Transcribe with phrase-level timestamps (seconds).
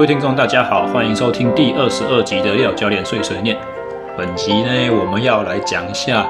[0.00, 3.54] 各位听众，大家好，欢迎收听第二十二集的廖教练碎碎念。
[4.16, 6.26] 本集呢，我们要来讲一下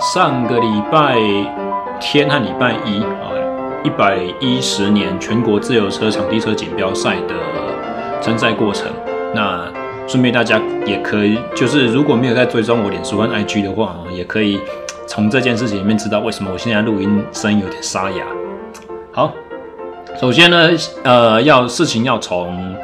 [0.00, 1.18] 上个礼拜
[2.00, 3.28] 天和礼拜一啊，
[3.84, 7.34] 一百一十年全国自由车场地车锦标赛的
[8.22, 8.90] 参赛过程。
[9.34, 9.68] 那
[10.08, 14.58] 顺便大家也可以，就是如果没有在追踪我脸书和 IG 的话，也可以
[15.06, 18.24] 从这件事情里面知道为什么我现在录音声音有点沙哑。
[19.12, 19.30] 好，
[20.18, 20.70] 首先呢，
[21.04, 22.74] 呃，要事情要从。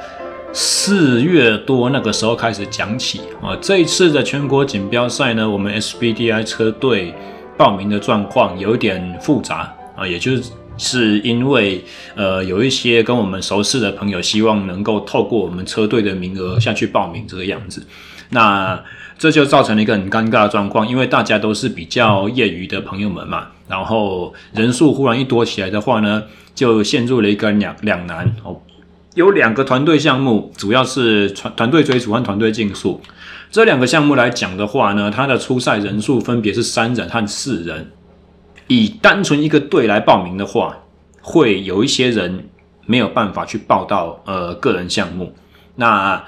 [0.59, 3.21] 四月多那个时候开始讲起。
[3.43, 7.13] 啊，这一次的全国锦标赛呢，我们 SBDI 车队
[7.59, 9.71] 报名的状况有点复杂。
[9.95, 10.33] 啊，也就
[10.79, 11.85] 是因为
[12.15, 17.87] 呃有一些跟我们熟识的朋友希望能够透过我们车队的名额下去报名这个样子，
[18.31, 18.83] 那
[19.19, 26.23] 这就造成了一个很尴尬的状况，因为大家都是比较业余的朋友们嘛，然后人数忽然一多起来的话呢，
[26.55, 28.35] 就陷入了一个两两难。
[28.43, 28.57] 哦。
[29.17, 33.01] 有两个团队项目，主要是团团队追逐和团队竞速。
[33.51, 37.91] 这两个项目来讲的话呢，它的初赛人数分别是三人和四人。
[38.67, 40.77] 以单纯一个队来报名的话，
[41.23, 42.51] 会有一些人
[42.85, 45.35] 没有办法去报到呃个人项目。
[45.77, 46.23] 那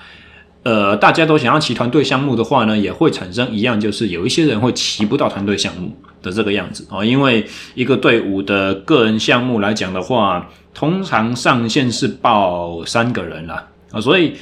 [0.63, 7.05] 呃大家都想要骑团队项目的话呢，也会产生一样，就是有一些人会骑不到团队项目的这个样子啊。
[7.05, 10.49] 因为一个队伍的个人项目来讲的话，
[10.79, 14.35] 通常上限是报三个人啦，啊，所以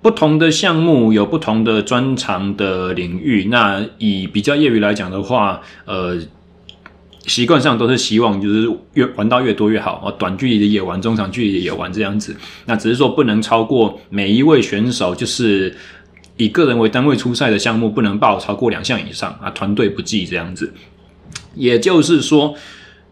[0.00, 3.48] 不同的项目有不同的专长的领域。
[3.50, 6.18] 那以比较业余来讲的话，呃，
[7.26, 12.34] 习惯上都是希望就是越玩到越多越好啊，短距离的也玩，中长距离的也玩这样子。
[12.64, 15.76] 那只是说不能超过每一位选手，就是
[16.38, 20.72] 以个人为单位出赛的项目不能报超过两项以上啊，团队不计这样子。
[21.54, 22.54] 也就是说。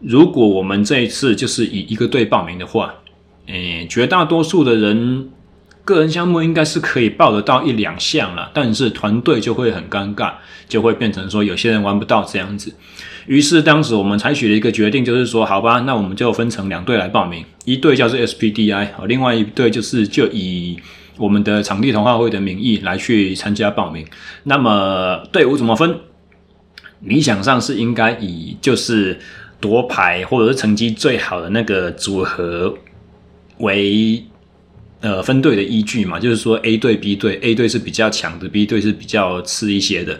[0.01, 2.93] 如果我们这一次就是以一个队报名的话，
[3.47, 5.29] 诶，绝大多数的人
[5.83, 10.33] 个人项目应该是可以报得到一两项了，但是团队就会很尴尬，
[10.67, 12.73] 就会变成说有些人玩不到这样子。
[13.27, 20.77] 于是当时我们采取了一个决定，就是说，好吧，那我们就分成两队来报名，一队叫做 SPDI，另外一队就是就以
[21.17, 24.05] 我们的场地同好会的名义来去参加报名。
[24.43, 25.97] 那么队伍怎么分？
[27.01, 29.19] 理想上是应该以就是。
[29.59, 32.77] 夺牌或者是成绩最好的那个组合
[33.57, 34.23] 为
[35.01, 40.19] 呃分队的依据嘛，就是说 A 队、B 队，A 队是比较强的，B 队是比较次一些的。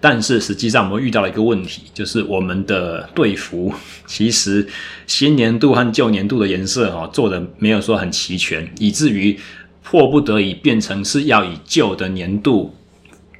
[0.00, 3.72] 但是实际上我们遇到了一个问题，就是我们的队服
[4.06, 4.66] 其实
[5.06, 9.38] 新年度和旧年度的颜色哦做的没有说很齐全，以至于
[9.82, 12.74] 迫不得已变成是要以旧的年度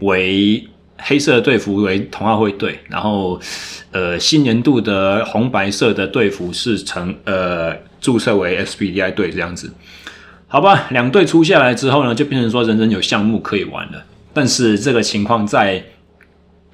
[0.00, 0.66] 为。
[1.06, 3.38] 黑色的队服为同奥会队，然后，
[3.90, 9.70] 呃，新年度的红白色的队服是成呃注册为 SBDI 队这样子，
[10.48, 14.02] 好吧，两队出下来之后呢，就变成说人人有项目可以玩了。
[14.32, 15.84] 但是这个情况在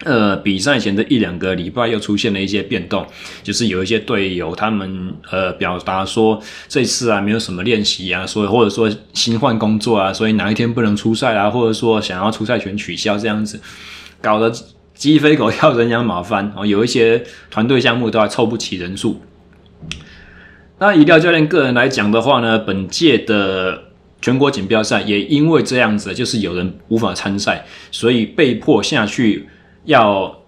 [0.05, 3.05] 呃比赛前的一两个礼拜又出现了一些变动，
[3.43, 13.61] 就是有一些队友他们呃表达说这次啊没有什么练习啊，所以或者说新换工作啊，所以哪一天不能出赛啊，或者说想要出赛权取消这样子。
[14.21, 14.53] 搞得
[14.95, 19.21] 鸡飞狗跳，人仰马翻哦，有一些团队项目都还凑不齐人数。
[20.79, 23.85] 那以廖教练个人来讲的话呢，本届的
[24.21, 29.49] 全国锦标赛也因为这样子，就是有人无法参赛，所以被迫下去
[29.85, 30.43] 要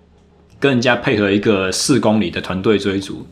[0.61, 3.27] 跟人家配合一个四公里的团队追逐。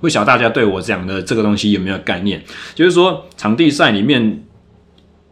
[0.00, 2.40] 不晓得大家对我讲的这个东西有没有概念？
[2.74, 4.44] 就是说场地赛里面。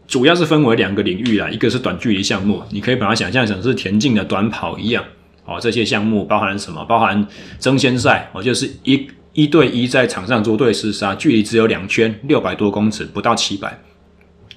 [0.09, 5.05] 主要是分为两个领域啦，一个是短距离项目，你可以把它想象成是田径的短跑一样
[5.45, 5.59] 哦。
[5.61, 6.85] 这些项目包含什么？
[6.87, 7.25] 包含
[7.61, 13.79] 争先赛哦，就是一一对一在场上捉对厮杀，距离只有两圈，六百多公尺，不到七百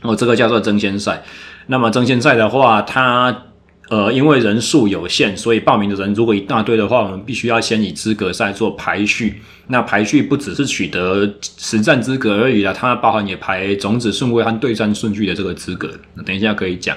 [0.02, 1.22] 哦，这个叫做争先赛。
[1.68, 3.44] 那么争先赛的话，它。
[3.92, 9.42] 呃，因为人数有限，所以报名的人如果一大堆的话，我们必须要先以资格赛做排序。
[9.68, 15.90] 那排序不只是取得实战资格而已啦，它包含也排种子顺位和对战顺序的这个资格。
[16.26, 16.96] 等一下可以讲。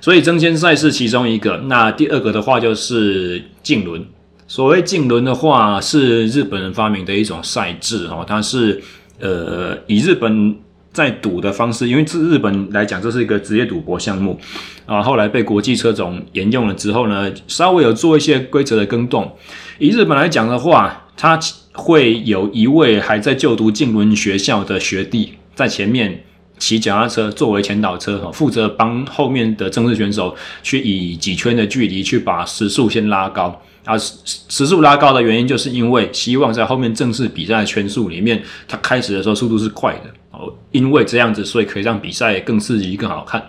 [0.00, 1.56] 所以争先赛是其中一个。
[1.66, 4.06] 那第二个的话就是竞轮。
[4.46, 8.80] 所谓竞轮的话，是日本人发明的一种赛制哦，它是
[9.18, 10.56] 呃以日本。
[10.92, 14.38] 在赌的方式，因为自日本来讲，这是一个职业赌博项目
[14.84, 15.02] 啊。
[15.02, 19.34] 后来被国际车总沿用了之后呢，稍微有做一些规则的更动。
[19.78, 21.38] 以日本来讲的话，他
[21.72, 26.22] 会有一位还在就读静轮学校的学弟在前面
[26.58, 33.62] 骑脚踏车作为前导车，负责帮后面的正式选手去以几圈的距离去把时速先拉高。
[33.84, 40.10] 啊，时速拉高的原因，就是因为希望在后面正式比赛的圈数里面，他开始的时候速度是快的。
[40.32, 43.42] 哦因为这样子，所以可以让比赛更刺激、更好看。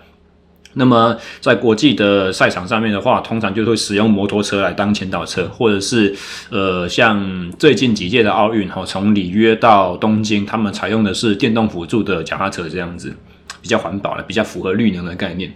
[0.76, 6.12] 那么在国际的赛场上面的话，通常就会使用摩托车来当前导车，或者是
[6.50, 13.14] 呃，像最近几届的奥运哈，从里约到东京，他们采用的是电动辅助的脚踏车，这样子
[13.62, 15.54] 比较环保了，比较符合绿能的概念。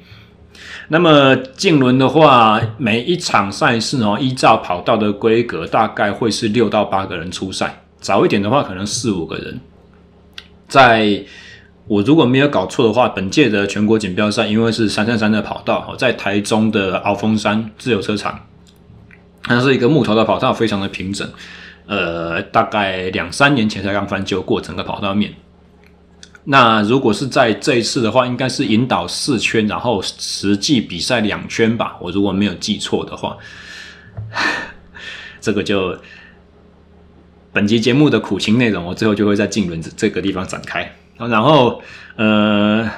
[0.87, 9.61] 那么竞轮的话，每一场赛事哦，依照跑道的规格，大概会是六到八个人出赛，早一点的话可能四五个人，
[10.69, 11.25] 在。
[11.91, 18.39] 我如果没有搞错的话，本届的全国锦标赛因为是三三三的跑道，在台中的鳌峰山自由车场，
[19.43, 21.27] 它是一个木头的跑道，非常的平整。
[21.87, 25.33] 呃，大概两三年前才刚翻修过整个跑道面。
[26.45, 31.97] 那如果是在这一次的话，应该是引导四圈，然后实际比赛两圈吧。
[32.03, 33.35] 我如果没有记错的话，
[35.41, 35.97] 这个就
[37.59, 40.95] 本集节目的苦情内容，我最后就会在竞轮这个地方展开。
[41.17, 41.83] 然后，
[42.15, 42.89] 呃，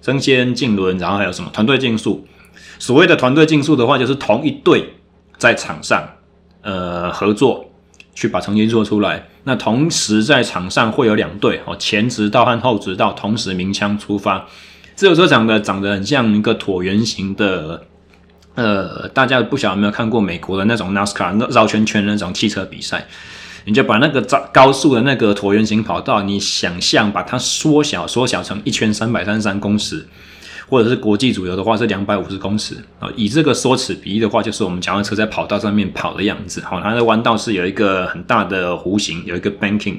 [0.00, 2.24] 争先竞轮，然后还有什么团队竞速？
[2.78, 4.94] 所谓的团队竞速的话，就是同一队
[5.36, 6.08] 在场上，
[6.62, 7.68] 呃，合作
[8.14, 9.26] 去把成绩做出来。
[9.42, 14.46] 那同时在场上会有两队哦，前直道和后直道同时鸣枪出发。
[14.94, 17.82] 自由车长的长得很像一个椭圆形的，
[18.54, 23.08] 呃，大家不晓得有没有看过美国的那种 NASCAR 绕圈圈那种汽车比赛？
[23.64, 24.20] 你就把那个
[24.52, 30.06] 高速的那个椭圆形跑道，你想象把它缩小，缩小成一圈三百三十三公尺，
[30.68, 33.08] 或者是国际主流的话是两百五十公尺啊。
[33.16, 36.60] 以这个缩尺比例的话，就是我们脚踏车在跑道上面跑的样子。
[36.60, 39.96] 好，它的弯道是有一个很大的弧形，有一个 banking，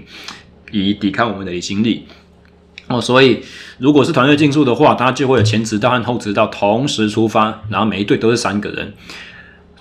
[0.72, 2.06] 以抵抗我们的离心力。
[2.88, 3.42] 哦，所以
[3.80, 8.94] 如果是团队竞速的话，它就会有前直道和后直道同时出发，然后每一队都是三个人。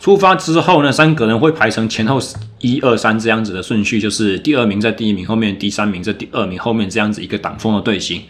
[0.05, 2.21] 出发之后呢，三个人会排成前后
[2.61, 8.21] 一二三这样子的顺序，就是第二名在第一名后面，第三名在第二名后面这样子一个挡风的队形。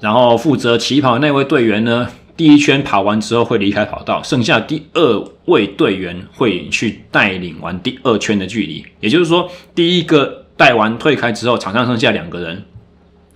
[0.00, 8.84] 然后负责起跑的那位队员呢，第一圈跑完之后会离开跑道，剩下第二位队员会去带领完第二圈的距离。
[8.98, 12.64] 也就是说，第一个带完退开之后，场上剩下两个人，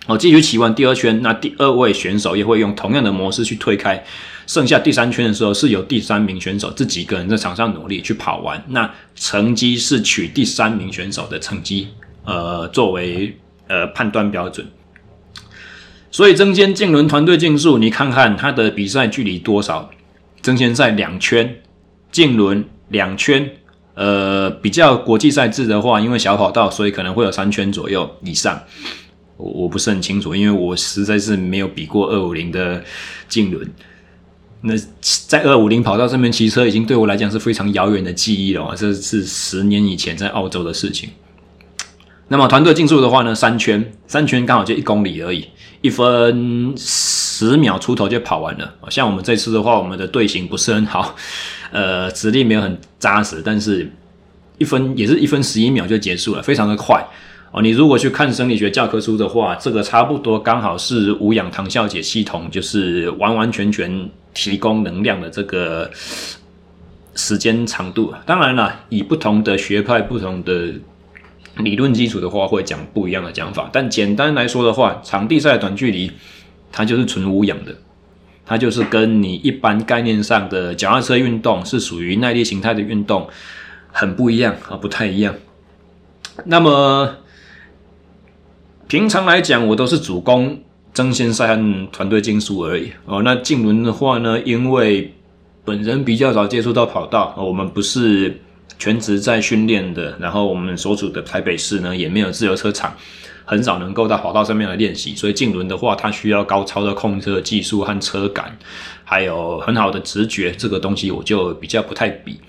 [0.06, 4.02] 哦，继续骑完第二圈，那第二位选手也会用同样的模式去推开。
[4.47, 11.88] 剩下第三圈的时候，是由第三名选手自己个人在场上努力去跑完，那成绩是取第三名选手的成绩，
[12.25, 13.38] 呃，作为
[13.69, 14.67] 呃判断标准。
[16.11, 19.88] 所以争先竞轮团队竞速，你看看它的比赛距离多少？
[20.43, 21.61] 争先赛两圈，
[22.11, 23.49] 竞轮两圈，
[23.94, 28.61] 呃，比较国际赛制的话，因为小跑道，所以可能会有三圈左右以上。
[29.41, 32.85] 我我不是很清楚，因为我实在是没有比过二五零的
[33.29, 33.67] 竞轮。
[34.63, 38.75] 那在二五零跑道上面骑车，已经对我来讲是非常遥远的记忆了。
[38.77, 41.09] 这是十年以前在澳洲的事情。
[42.29, 45.49] 那么团队竞速的话呢，三圈，三圈刚好就一公里而已，
[45.81, 48.75] 一分十秒出头就跑完了。
[48.91, 51.17] 像我们这次的话，我们的队形不是很好，
[51.73, 53.91] 呃，实力没有很扎实，但是
[54.59, 57.05] 一分也是一分十一秒就结束了，非常的快。
[57.52, 65.91] 哦，你如果去看生理学教科书的话，这个差不多刚好是无氧糖酵解系统，就是完完全全提供能量的这个
[67.17, 68.15] 时间长度。
[68.25, 70.75] 当然了，以不同的学派、不同的
[71.56, 73.69] 理论基础的话，会讲不一样的讲法。
[73.72, 76.13] 但简单来说的话，场地赛短距离，
[76.70, 77.75] 它就是纯无氧的，
[78.46, 83.29] 它就是跟你一般概念上的脚踏车运动是属于耐力形态的运动
[83.91, 85.34] 很不一样啊，不太一样。
[86.44, 87.17] 那么。
[88.91, 90.61] 平常来讲，我都是主攻
[90.93, 93.23] 争先赛和团队竞速而已哦。
[93.23, 95.15] 那竞轮的话呢，因为
[95.65, 98.41] 本人比较早接触到跑道，我们不是
[98.81, 102.93] 全职在训练的，然后我们所处的台北市呢也没有自由车场，
[103.44, 105.15] 很少能够到跑道上面来练习。
[105.15, 108.59] 所以竞轮的话，它需要高超的控车技术和车感，
[109.05, 112.41] 还有很好的直觉，这个东西我就比较不太比。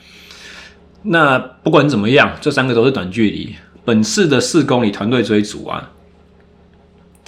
[1.04, 3.56] 那不管怎么样，这三个都是短距离。
[3.86, 5.88] 本次的四公里团队追逐啊。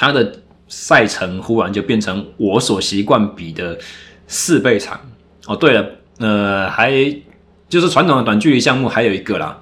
[0.03, 3.77] 他的赛程忽然就变成我所习惯比的
[4.27, 4.99] 四倍长
[5.47, 5.55] 哦。
[5.55, 5.85] 对了，
[6.19, 6.91] 呃，还
[7.69, 9.61] 就是传统的短距离项目还有一个啦，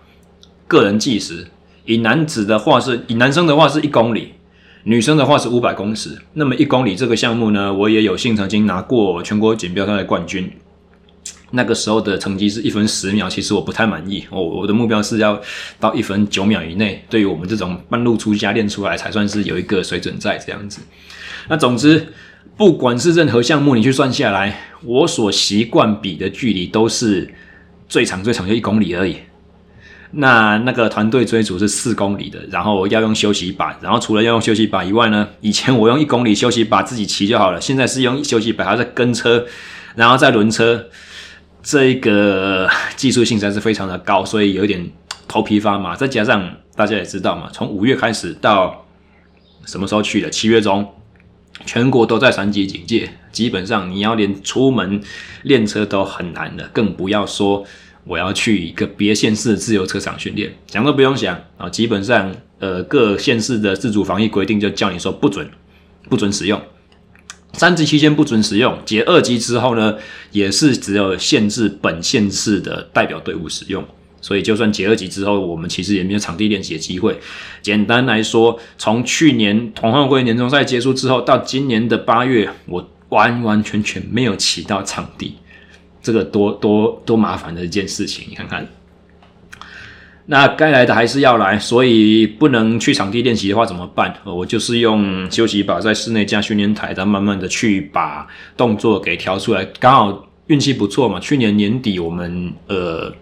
[0.68, 1.48] 个人计时。
[1.86, 4.34] 以男子的话是，以男生的话是一公里，
[4.84, 6.18] 女生的话是五百公尺。
[6.34, 10.52] 那么一公里这个项目呢，我也有幸曾经拿过全国锦标赛的冠军。
[11.52, 14.26] 那个时候的成绩是一分十秒，其实我不太满意。
[14.32, 15.40] 我我的目标是要
[15.80, 17.04] 到一分九秒以内。
[17.10, 20.82] 对于我们这种半路出家练出来，才算是有一个水准在这样子。
[21.48, 22.08] 那总之，
[22.58, 27.34] 不管是任何项目，你去算下来，我所习惯比的距离都是
[27.88, 29.18] 最长最长就一公里而已。
[30.14, 39.46] 那那个团队追逐是四公里的，然后要用休息把，然后除了要用休息把以外呢，以前我用一公里休息把自己骑就好了，现在是用休息把还在跟车，
[39.96, 40.86] 然后再轮车，
[41.64, 44.90] 这个技术性实在是非常的高，所以有点
[45.28, 45.96] 头皮发麻。
[45.96, 48.86] 再加上大家也知道嘛，从五月开始到
[49.66, 50.30] 什么时候去的？
[50.30, 50.88] 七月中。
[51.64, 55.00] 全国都在三级警戒，基本上你要连出门
[55.44, 57.64] 练车都很难了，更不要说
[58.04, 61.70] 我要去一个别县市自由车场训练，想都不用想啊！
[61.70, 65.48] 基本上，呃，各县市的自主防疫规定就叫你说不准，
[66.10, 66.60] 不准使用，
[67.54, 69.96] 三级期间不准使用，解二级之后呢，
[70.32, 73.84] 也是只有限制本县市的代表队伍使用。
[74.24, 77.20] 所以，就算解二级之后，我们其实也没有场地练习的机会。
[77.64, 85.36] 简单来说，从去年同好会年终赛结束之后，到今年的八月，我完完全全没有骑到场地，
[86.04, 88.26] 这个多多多麻烦的一件事情。
[88.30, 88.68] 你看看，
[90.32, 94.16] 那该来的还是要来，所以不能去场地练习的话怎么办？
[94.24, 99.66] 我就是用休息吧在室内架训练台，再慢慢的去把动作给调出来。
[99.78, 103.14] 刚好运气不错嘛，去年年底我们呃。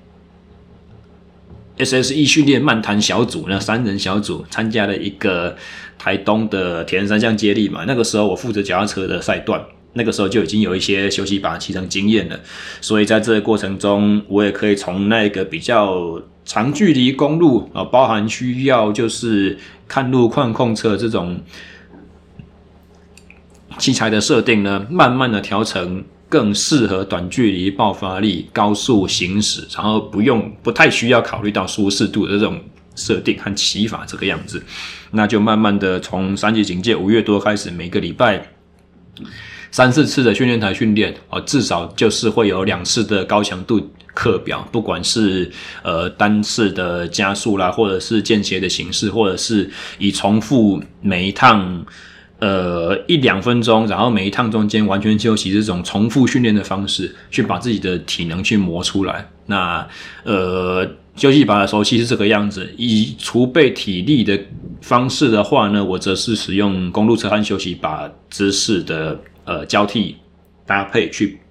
[1.80, 5.56] SSE 训练漫谈小组，那三人小组参加了一个
[5.98, 7.86] 台东的铁人三项接力嘛。
[7.88, 9.64] 那个时候我负责脚踏车的赛段，
[9.94, 12.38] 那个时候就已经有一些休息把骑乘经验了。
[12.82, 19.56] 所以在这个过程中，我也可以从那个比较长距离公路啊，包含需要就是
[19.88, 21.40] 看路况控车这种
[23.78, 26.04] 器材的设定呢，慢慢的调成。
[26.32, 32.62] 更适合短距离爆发力、高速行驶，然后不用不太需要考虑到舒适度的这种
[32.96, 34.64] 设定和骑法这个样子，
[35.10, 38.46] 那就慢慢的从三级警戒五月多开始，每个礼拜
[39.72, 43.90] 三四次的训练台训练哦，至少就是会有两次的高强度
[44.20, 45.50] 课表，不管是
[45.82, 51.86] 呃单次的加速啦，或者是间歇的形式，或者是以重复每一趟。
[52.42, 59.28] 呃，一两分钟，然后每一趟中间完全休息，这种重复训练的方式，去把自己的体能去磨出来。
[59.48, 59.86] 那
[60.24, 62.74] 呃，休息把的熟悉是这个样子。
[62.78, 64.40] 以储备体力的
[64.80, 70.16] 方式的话呢，我则是使用公路车和休息把姿势的呃交替
[70.66, 71.42] 搭配去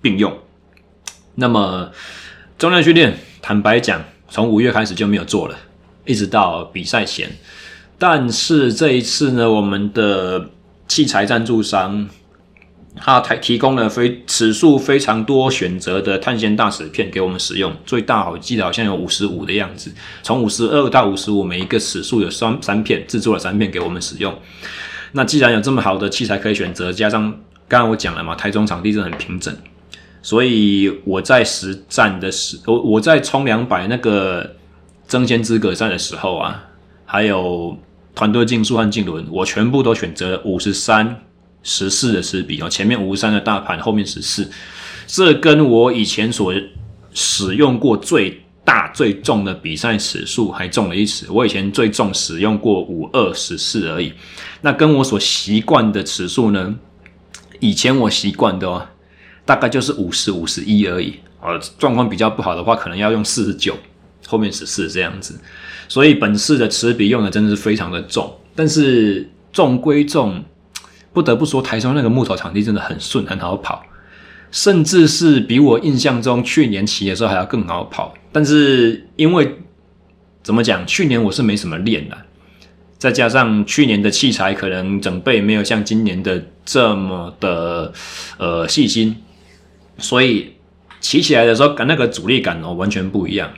[0.00, 0.32] 并用。
[1.40, 1.88] 那么
[2.58, 5.56] 重量训练，坦白讲，从五月开始就没有做了，
[6.04, 7.30] 一直到比赛前。
[7.96, 10.50] 但是这一次呢，我们的
[10.88, 12.08] 器材赞助商
[12.96, 19.92] 他提提供了非尺数非常多选择的碳纤大尺片给我们使用，最大我记得好像有五十五的样子，
[20.24, 24.36] 从五十二到五十五，每一个尺数有三三片，制作了三片给我们使用。
[25.12, 27.22] 那既然有这么好的器材可以选择，加上
[27.68, 29.56] 刚刚我讲了嘛，台中场地真的很平整，
[30.28, 34.54] 所以我在实战的时，我我在冲两百那个
[35.06, 36.64] 争先资格赛的时候啊，
[37.06, 37.74] 还有。
[38.14, 41.22] 团队竞速和竞轮，我全部都选择了五十三
[41.62, 44.50] 十四的齿比哦，前面五十三的大盘，后面十四，
[45.06, 46.52] 这跟我以前所
[47.14, 51.26] 使用过最大最重的比赛齿数还重了一齿。
[51.30, 54.12] 我以前最重使用过五二十四而已，
[54.62, 56.74] 那跟我所习惯的齿数呢？
[57.60, 58.84] 以前我习惯的哦，
[59.48, 61.14] 大概就是五十五十一而已。
[61.40, 63.74] 呃，状况比较不好的话，可能要用四十九，
[64.26, 65.40] 后面十四这样子。
[65.88, 70.44] 所以本次的持比用的真的是非常的重，但是重归重，
[71.14, 73.82] 不得不说台中那个木头场地真的很顺，很好跑，
[74.50, 78.12] 甚至是比我印象中去年骑的时候还要更好跑。
[78.30, 79.56] 但是因为
[80.42, 82.18] 怎么讲，去年我是没什么练的，
[82.98, 87.90] 再加上去年的器材可能整备没有像今年的这么的
[88.36, 89.16] 呃细心，
[89.98, 90.54] 所以
[91.00, 93.50] 骑起来的时候感那个阻力感哦完全不一样。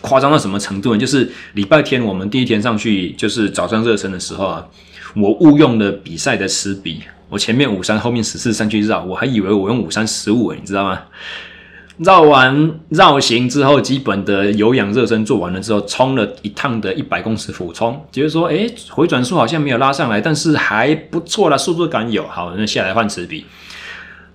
[0.00, 0.98] 夸张到什么程度呢？
[0.98, 4.66] 就是礼拜天我们第一天上去，就是早上热身的时候啊，
[5.14, 10.98] 我误用了比赛的齿比，我前面五三，后面十四上去绕，我还以为我用五三十五，你知道吗？
[11.98, 22.26] 绕完绕行之后，基本的有氧热身做完了之后，冲了一趟的一百公尺俯冲，觉得说，哎，回转数好像没有拉上来，但是还不错啦，速度感有。
[22.26, 23.46] 好，那下来换齿比。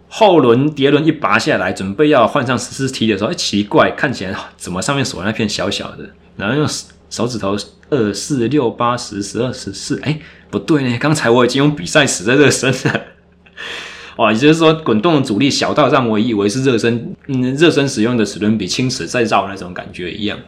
[0.09, 6.67] 后轮碟轮一拔下来，准备要换上十四 T 的时候，哎，奇怪，看起来怎么上面锁那片小小的，然后用
[7.09, 7.57] 手指头
[7.89, 13.01] 二四六八十十二十四，哎，不对呢，刚才我已经用比赛齿在热身了，
[14.15, 20.39] 哇，也就是说滚动的阻力小到让我以为是热身，嗯，热身使用的齿轮比轻齿在绕那种感觉一样。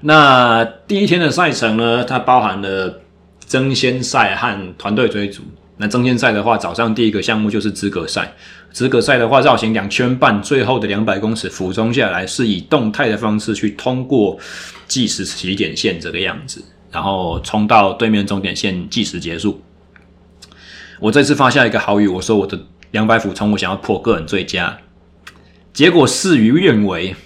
[0.00, 3.00] 那第一天的赛程呢，它包含了
[3.46, 5.42] 争先赛和团队追逐。
[5.76, 8.32] 那正线赛的话，早上第一个项目就是资格赛。
[8.70, 14.38] 资格赛的话，绕行两圈半，最后的两百公尺俯冲下来，是以动态的方式去通过
[14.86, 19.62] 计时起点线这个样子，然后冲到对面终点线计时结束。
[21.00, 22.58] 我这次发下一个好语，我说我的
[22.92, 24.78] 两百俯冲，我想要破个人最佳。
[25.72, 27.16] 结果事与愿违，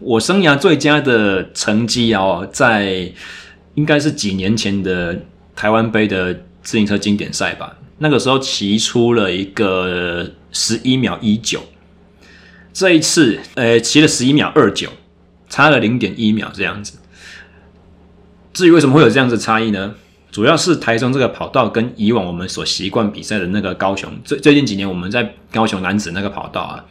[0.00, 3.12] 我生涯最佳的成绩哦，在
[3.74, 5.20] 应该是几年前的
[5.56, 7.76] 台湾杯的自行车经典赛吧。
[7.98, 11.60] 那个时候骑出了一个十一秒一九，
[12.72, 14.88] 这一次呃骑了十一秒二九，
[15.48, 16.98] 差了零点一秒这样子。
[18.52, 19.94] 至于为什么会有这样子差异呢？
[20.32, 26.84] 主要是台中这个跑道跟以往我们所习惯比赛的那个高雄，最最近几年我们在高雄男子那个跑道啊，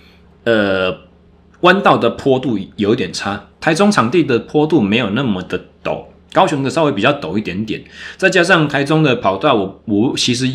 [0.46, 0.98] 呃，
[1.60, 7.82] 弯道的坡度有点差，台中场地的坡度没有那么的陡，高雄的稍微比较陡一点点，
[8.18, 10.46] 再加上台中的跑道，我我其实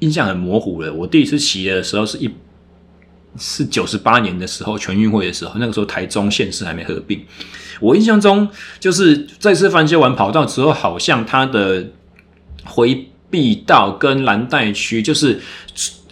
[0.00, 0.92] 印象很模糊了。
[0.92, 2.30] 我第一次骑的时候是一
[3.38, 7.24] 是九十八年的时候全运会的时候，那个时候台中县市还没合并，
[7.80, 11.86] 我印象中就是这次翻修完跑道之后，好像它的。
[12.64, 15.40] 回避道跟蓝带区，就是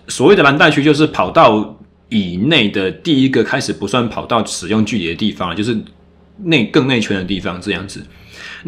[0.09, 1.79] 所谓的蓝带区，就是跑道
[2.09, 5.77] 以内的第一个开始不算跑道使用距离的地方，就是
[6.39, 8.03] 内更内圈的地方这样子。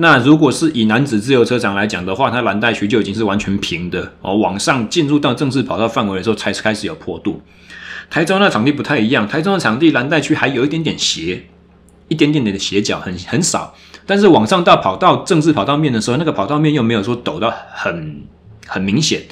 [0.01, 7.43] 那如果是以男子自由车场来讲的话，它蓝带区就已经是完全平的哦，往上进入到正式跑道范围的时候才开始有坡度。
[8.09, 11.47] 台中那场地不太一样，台中的场地蓝带区还有一点点斜，
[12.07, 13.75] 一点点点的斜角，很很少。
[14.07, 18.23] 但是往上到跑道正式跑道面的时候，那个跑道面又没有说陡到很
[18.69, 19.23] 很明显，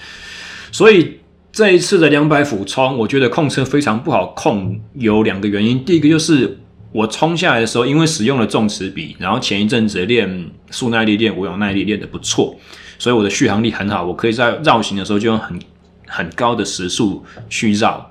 [0.72, 1.20] 所以
[1.52, 5.82] 这一次的两百俯冲，我觉得控车非常不好控，有两个原因。
[5.84, 6.58] 第一个就是
[6.92, 12.56] 我冲下来的时候，因为使用了重齿比，然后前一阵子练速耐力、练无氧耐力练得不错，
[12.98, 15.58] 所以我的续航力很好，我可以在绕行的时候就用很
[16.06, 18.10] 很高的时速去绕。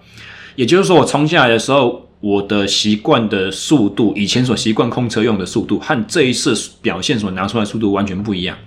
[0.55, 2.03] 也就是说，我冲下来的时候。
[2.21, 8.57] 我的习惯的速度，以前所习惯控车用的速度，和这一次表现所拿出来速度完全不一样。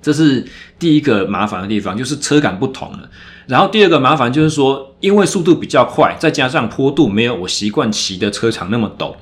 [0.00, 0.46] 这是
[0.78, 3.10] 第一个麻烦的地方，就是车感不同了。
[3.46, 9.14] 然后第二个麻烦就是说，因为速度比较快，再加上坡度没有我习惯骑的车场那么陡，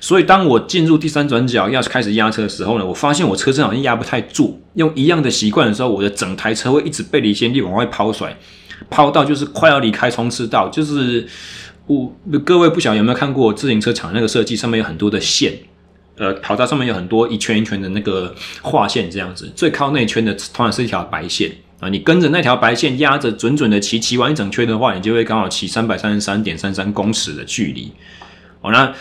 [0.00, 4.60] 所以当我进入第三转角要开始压车的时候呢，我发现我车身好像压不太住。
[4.74, 8.36] 用一样的习惯的时候，我的整台车会一直背离心力往外抛甩，
[8.90, 11.26] 抛到就是快要离开冲刺道，就是。
[11.88, 12.10] 我
[12.44, 15.52] 各位不晓得有没有看过自行车场那个设计，上面有很多的线，
[16.16, 18.32] 呃，跑道上面有很多一圈一圈的那个
[18.62, 21.50] 画线，这样子，最靠内圈的通常是一条白线
[21.82, 27.92] 啊，你跟着那条白线压着准准的骑，骑完一整圈的话，你就会刚好骑三百三十三点三三公尺的距离。
[28.60, 28.94] 哦，那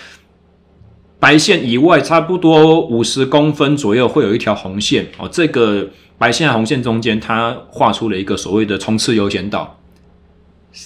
[1.19, 9.79] 白线以外，差不多五十公分左右会有一条红线哦，这个白线和红线中间，它画出了一个所谓的冲刺优先道。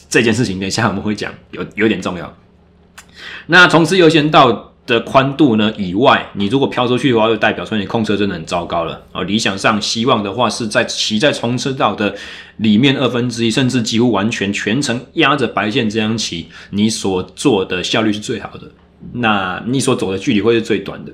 [0.10, 2.36] 这件事情等一下我们会讲，有有点重要。
[3.48, 5.74] 那冲刺优先道的宽度呢？
[5.78, 9.24] 以外，你如果飘出去的话，就代表说你控车真的很糟糕了哦。
[9.24, 12.16] 理想上，希望的话是在骑在冲刺道的
[12.58, 18.70] 里面二分之一，甚至几乎完全全程压着白线这样骑，你所做的效率是最好的，
[19.14, 21.12] 那你所走的距离会是最短的。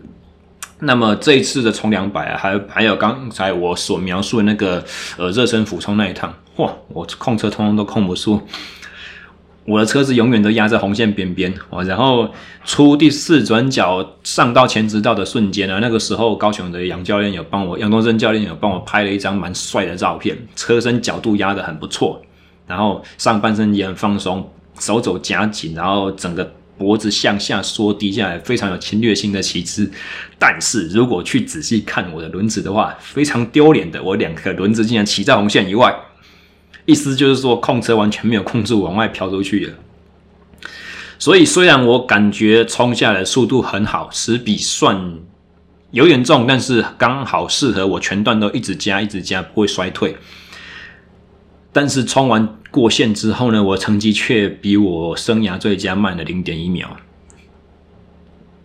[0.84, 4.84] 那么这一次的冲两百啊，还还有刚才我所描述的那个
[5.16, 8.42] 呃热身俯冲那一趟，哇，我控车通通都控不住，
[9.66, 11.84] 我的车子永远都压在红线边边哦。
[11.84, 12.30] 然后
[12.66, 22.22] 出第四转角上到前直道的瞬间呢，那个时候高雄的杨教练有帮我，杨东升教练有帮我拍了一张蛮帅的照片，车身角度压得很不错，
[22.68, 26.52] 然后上半身也很放松，手肘夹紧，然后整个。
[26.78, 29.88] 脖子向下缩低下来，非常有侵略性的骑姿。
[30.40, 35.94] 但是如果去仔细看我的轮子的话，非常丢脸的，我两个轮子竟然骑在红线以外。
[36.92, 39.74] 意思就是说，控车完全没有控制，往外飘出去了。
[41.18, 45.20] 所以虽然我感觉冲下来速度很好，十比算
[45.92, 50.18] 有点重，但是刚好适合我全段都一直加，一直加，不会衰退。
[51.72, 56.98] 但是冲完过线之后呢，我成绩却比我生涯最佳慢了零点一秒。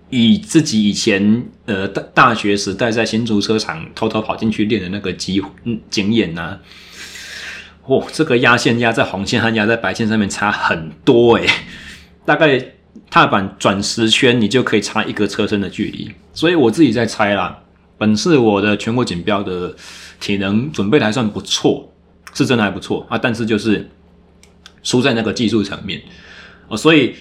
[0.08, 6.58] 以自己以前呃大大学时代在新竹车场偷偷跑进去练的那个机嗯经验呢、
[7.88, 11.48] 哇，这个压线压在红线和压在白线上面差很多诶，
[12.24, 12.72] 大概
[13.10, 16.10] 踏板转十圈你就可以差一个车身的距离。
[16.32, 17.58] 所以我自己在猜啦，
[17.98, 19.74] 本次我的全国锦标的
[20.20, 21.92] 体能准备的还算不错。
[22.34, 23.88] 是真的还不错啊，但是就是
[24.82, 26.02] 输在那个技术层面
[26.68, 26.76] 哦。
[26.76, 27.14] 所以，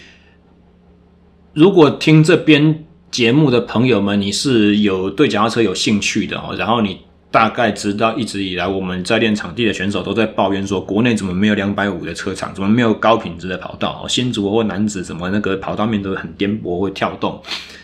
[1.54, 7.05] 如果听这边节目的朋友们，你是有对脚踏车有兴趣的哦，然后你
[7.36, 14.08] 大概知道，一直以来我们在练场地的选手都在抱怨说，国内怎么没有两百五的车场，怎么没有高品质的跑道？
[14.08, 17.38] 新竹或男子怎么那个跑道面都很颠簸，会跳动。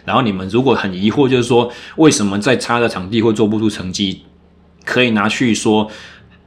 [0.05, 4.21] 然后你们如果很疑惑，就是说为什么在差的场地会做不出成绩，
[4.85, 5.91] 可以拿去说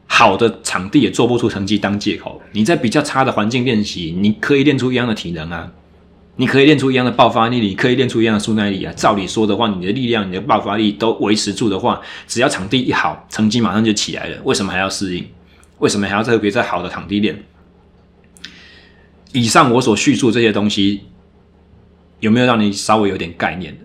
[0.06, 2.40] 好的场地也做不出成绩当借口。
[2.52, 5.70] 你在比较差的环境练习，你可以练出一样的体能啊。
[6.36, 8.92] 你可以练出一样的爆发力，你可以练出一样的速耐力啊！
[8.94, 14.38] 照理说的话，你的力量、你的爆发力都维持住的话，只要场地一好，成绩马上就起来了。
[14.42, 15.24] 为什么还要适应？
[15.78, 17.44] 为什么还要特别在好的场地练？
[19.30, 21.02] 以上我所叙述这些东西，
[22.18, 23.78] 有没有让你稍微有点概念？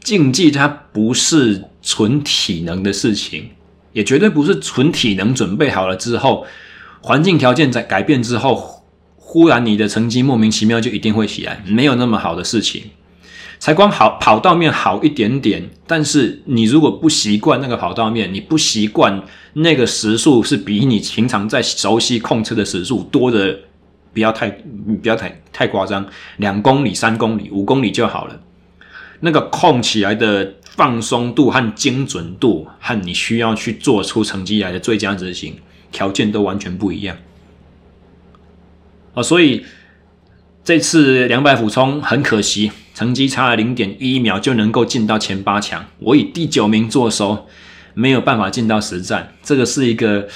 [0.00, 3.48] 竞技它不是纯体能的事情，
[3.94, 6.46] 也绝对不是纯体能准备好了之后，
[7.00, 8.79] 环境条件在改变之后。
[9.32, 12.82] 忽然，你的成绩莫名其妙就一定会起来，没有那么好的事情。
[13.60, 23.56] 才光好跑道面好一点点，但是你如果不习惯那个跑道面，你不习惯那个时速是比你平常在熟悉控车的时速多的，
[24.12, 26.04] 不要太不要太太夸张，
[26.38, 28.40] 两公里、三公里、五公里就好了。
[29.20, 35.54] 那个控起来的放松度和精准度，和你需要去做出成绩来的最佳执行
[35.92, 37.16] 条件都完全不一样。
[39.14, 39.64] 哦，所以
[40.62, 47.46] 这次两百俯冲很可惜，成绩差了零点一秒就能够进到前八强，我以第九名作收，
[47.94, 49.34] 没有办法进到实战。
[49.42, 50.28] 这个是一个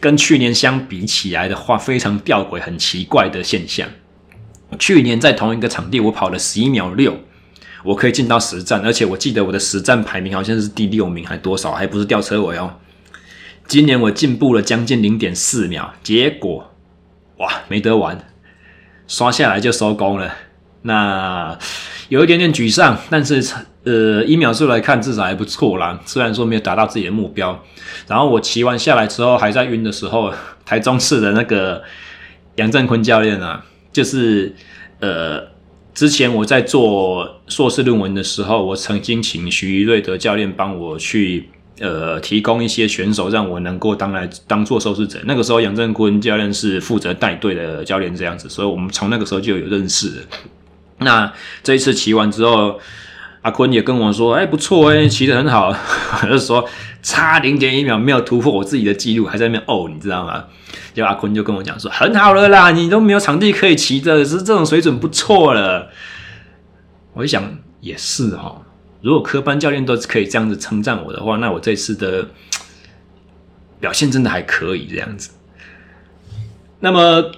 [0.00, 3.86] 跟去年相比起来的话，非常吊诡、很奇怪的现象。
[4.78, 7.14] 去年在同一个场地，我跑了十一秒六，
[7.84, 12.78] 我可以进到实战，而且我记得我的实战排名好像是第六名，还多少，还不是吊车尾哦。
[13.66, 16.71] 今年我进步了将近零点四秒，结果。
[17.42, 18.16] 哇，没得玩，
[19.08, 20.32] 刷下来就收工了。
[20.82, 21.58] 那
[22.08, 23.42] 有一点点沮丧，但是
[23.82, 25.98] 呃，以秒数来看，至少还不错啦。
[26.06, 27.60] 虽然说没有达到自己的目标。
[28.06, 30.32] 然后我骑完下来之后，还在晕的时候，
[30.64, 31.82] 台中市的那个
[32.56, 34.54] 杨振坤教练啊，就是
[35.00, 35.42] 呃，
[35.92, 41.48] 之前我在做硕士论文的时候，我曾经请徐瑞德教练帮我去。
[41.80, 45.18] 呃，提供一些选手让我能够当来当做受试者。
[45.24, 50.26] 那个时候，杨振坤教练是负责带队的教练，这样子，所以我们从那个时候就有认识。
[50.98, 51.32] 那
[51.62, 52.78] 这一次骑完之后，
[53.40, 55.74] 阿坤也跟我说：“哎、不错哎、骑得很好。”
[56.22, 56.68] 我就说
[57.02, 60.44] 差零点一秒没有突破我自己的记录，还在那边哦，你知道吗？
[60.94, 65.90] 就阿坤就跟我讲说：“很好了啦，你都没有场地可以骑的，是这种水准不错了。”
[67.14, 67.42] 我一想
[67.80, 68.62] 也是哈。
[69.02, 72.28] 如果科班教练都可以这样子称赞我的话，那我这次的
[73.80, 75.30] 表现真的还可以这样子。
[76.80, 77.32] 那么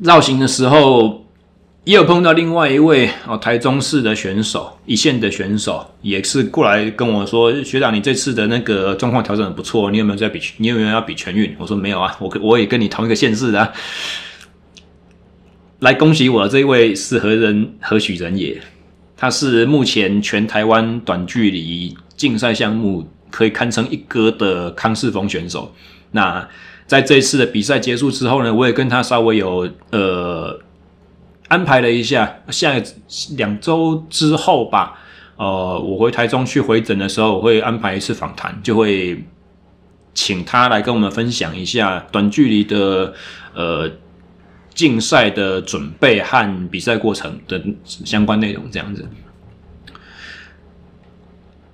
[0.00, 1.24] 绕行的时候，
[1.84, 10.40] 也有碰到另外一位哦，台中市的选手，一线的选手，也是过来跟我说：“学长，你这次的那个状况调整很不错，你有没有在比？
[10.58, 13.72] 你有没有要比全运？”我说：“没有啊，我我也跟你同一个县市的。
[15.80, 17.74] ”来恭喜我这一位是何人？
[17.80, 18.60] 何许人也？
[19.16, 25.72] 他是目前全台湾短距离竞赛项目可以堪称一哥的康世峰选手。
[26.10, 26.46] 那
[26.86, 30.60] 在这一次的比赛结束之后呢，我也跟他稍微有呃
[31.48, 32.74] 安排了一下，下
[33.36, 34.98] 两周之后吧，
[35.36, 39.24] 呃，我回台中去回诊的时候，我会安排一次访谈，就会
[40.12, 43.14] 请他来跟我们分享一下短距离的
[43.54, 43.90] 呃。
[44.76, 49.08] 竞赛的准备和比赛过程的相关内容，这样子。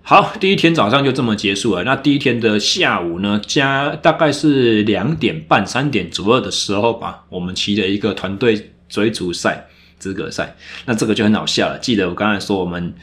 [0.03, 1.85] 好，第一天早上就这么结束了。
[1.85, 9.67] 那第一天的下午呢，加大概是两点半、三点左右的时候吧，我们骑了一个团队追逐赛
[9.99, 10.55] 资格赛。
[10.87, 11.79] 那这个就很好笑了。
[11.79, 12.95] 记得我刚才说，我们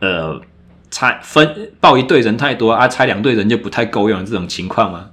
[0.00, 0.40] 呃，
[0.90, 5.10] 猜分报一队人太多啊，猜两队人就不太够用这种情况吗？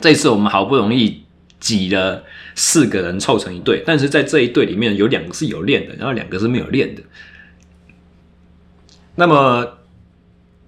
[0.00, 1.23] 这次我们好不容易
[1.64, 2.22] 挤了。
[2.56, 7.02] 四个人凑成一队，但是在这一队里面有两个是有练的，然后两个是没有练的。
[9.16, 9.78] 那么，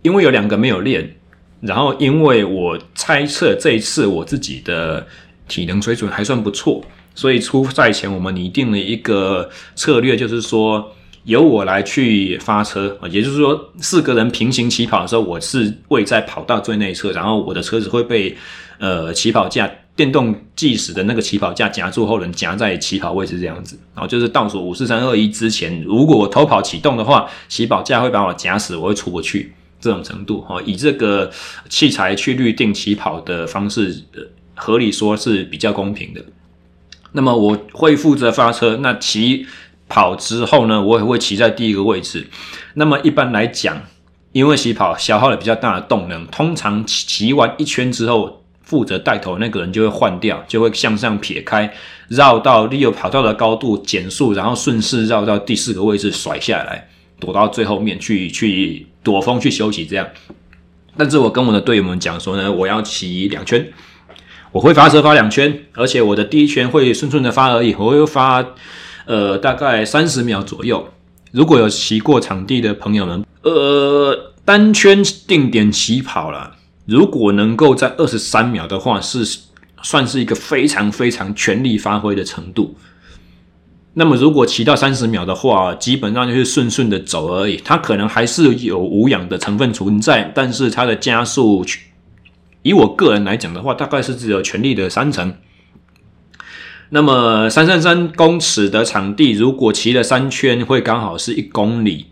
[0.02, 1.14] 因为有两个没有练，
[1.60, 5.06] 然后因为我猜测这一次我自己的
[5.46, 18.36] 体能水准还算不错，所以出赛前我们拟定了一个策略，就是说由我来去发车啊，也就是说四个人平行起跑的时候，我是位在跑道最内侧，然后我的车子会被
[18.80, 19.70] 呃起跑架。
[19.96, 29.54] 电动计时的那个起跑架夹住后轮，夹在起跑位置这样子，然后就是倒数五四三二一之前，如果我偷跑启动的话，起跑架会把我夹死，我会出不去。
[29.78, 31.30] 这种程度哈，以这个
[31.68, 34.02] 器材去预定起跑的方式，
[34.54, 36.24] 合理说是比较公平的。
[37.12, 39.46] 那么我会负责发车，那起
[39.86, 42.26] 跑之后呢，我也会骑在第一个位置。
[42.74, 43.80] 那么一般来讲，
[44.32, 51.72] 因为起跑消耗了比较大的动能，通常骑完一圈之后，负责带头那个人就会换掉，就会向上撇开，
[52.08, 56.88] 绕到利用跑道的高度减速，然后顺势绕到第四个位置甩下来，
[57.20, 60.06] 躲到最后面去去躲风去休息这样。
[60.96, 63.72] 但是我跟我的队友们讲说呢，我要骑两圈，
[64.50, 68.44] 我会发车发两圈，而且我的第一圈会顺顺的发而已，我会发
[69.04, 70.88] 呃大概三十秒左右。
[71.30, 76.55] 如果有骑过场地的朋友们，呃，单圈定点起跑了，
[76.86, 79.40] 如果能够在二十三秒的话，是
[79.82, 82.76] 算是一个非常非常全力发挥的程度。
[83.94, 87.56] 那么如果骑到三十秒的话，基本上就是顺顺的走而已。
[87.64, 91.64] 它可能还是有无氧的成分存在，但是它的加速，
[92.62, 95.34] 以我个人来讲的话，大概是只有全力的三成。
[96.90, 102.06] 那么三三三公尺的场地，如果骑了三圈，会刚好是一公里。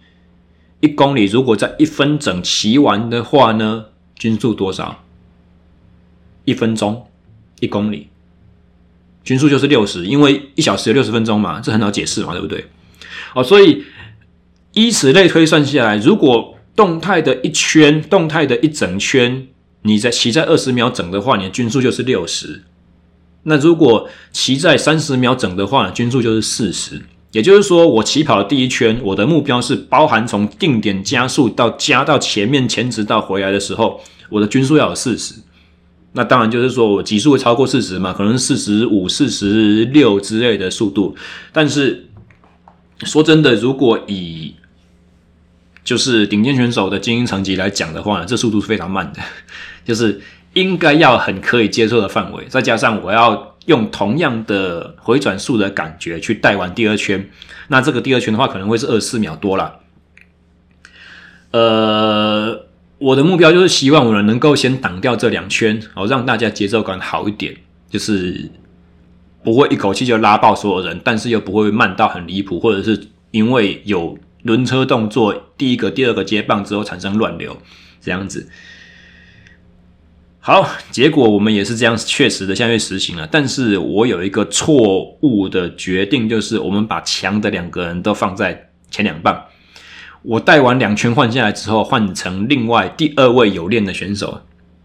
[0.81, 3.85] 一公里如果在一分整骑完的话呢，
[4.17, 5.05] 均速多少？
[6.45, 7.07] 一分钟
[7.61, 8.09] 一公里，
[9.23, 12.67] 均速就是六十，因为一小时有六十分钟嘛，这很好解释嘛，对不对？
[13.35, 13.85] 哦，所以
[14.73, 19.47] 以此类推算下来，如果动态的一圈，动态的一整圈，
[19.83, 22.63] 你在骑在二十秒整的话，你的均速就是六十。
[23.45, 27.01] 那如果骑在三十秒整的话，均速就是四十。
[27.35, 35.35] 也就是说，我起跑的第一圈，我的目标是包含从定点加速到加到前面前直到回来的时候，我的均速要有四十。
[36.13, 41.17] 那当然就是说我极速会超过四十嘛，可能四十五、四十六之类的速度。
[41.53, 42.07] 但是
[43.03, 44.55] 说真的，如果以
[45.83, 49.21] 就是顶尖选手的精英成绩来讲的话呢，这速度是非常慢的，
[49.85, 50.21] 就是。
[50.55, 57.31] 应该要很可以接受的范围，再加上我要用同样的回转速的感觉去带完第二圈，
[57.69, 59.77] 那这个第二圈的话可能会是二十四秒多啦。
[61.51, 62.67] 呃，
[62.99, 67.57] 我的目标就是希望我能够先挡掉这两圈，哦，让大家节奏感好一点，
[67.89, 68.51] 就是
[69.43, 77.57] 不会一口气就拉爆所有人，但是又不会慢到很离谱，或者是因为有轮车动作，第一个、第二个接棒之后产生乱流
[78.01, 78.49] 这样子。
[80.47, 83.27] 好，结果我们也是这样，确实的，现在实行了。
[83.33, 89.43] 但是我有一个错误的决定，就是我们把强的两个人都放在前两棒。
[90.21, 94.43] 我带完两圈换下来之后，换成另外第二位有练的选手，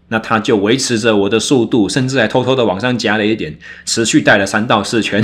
[0.08, 5.22] 那他就维持着我的速度，甚至还偷偷的往上加了一点，持续带了三到四圈。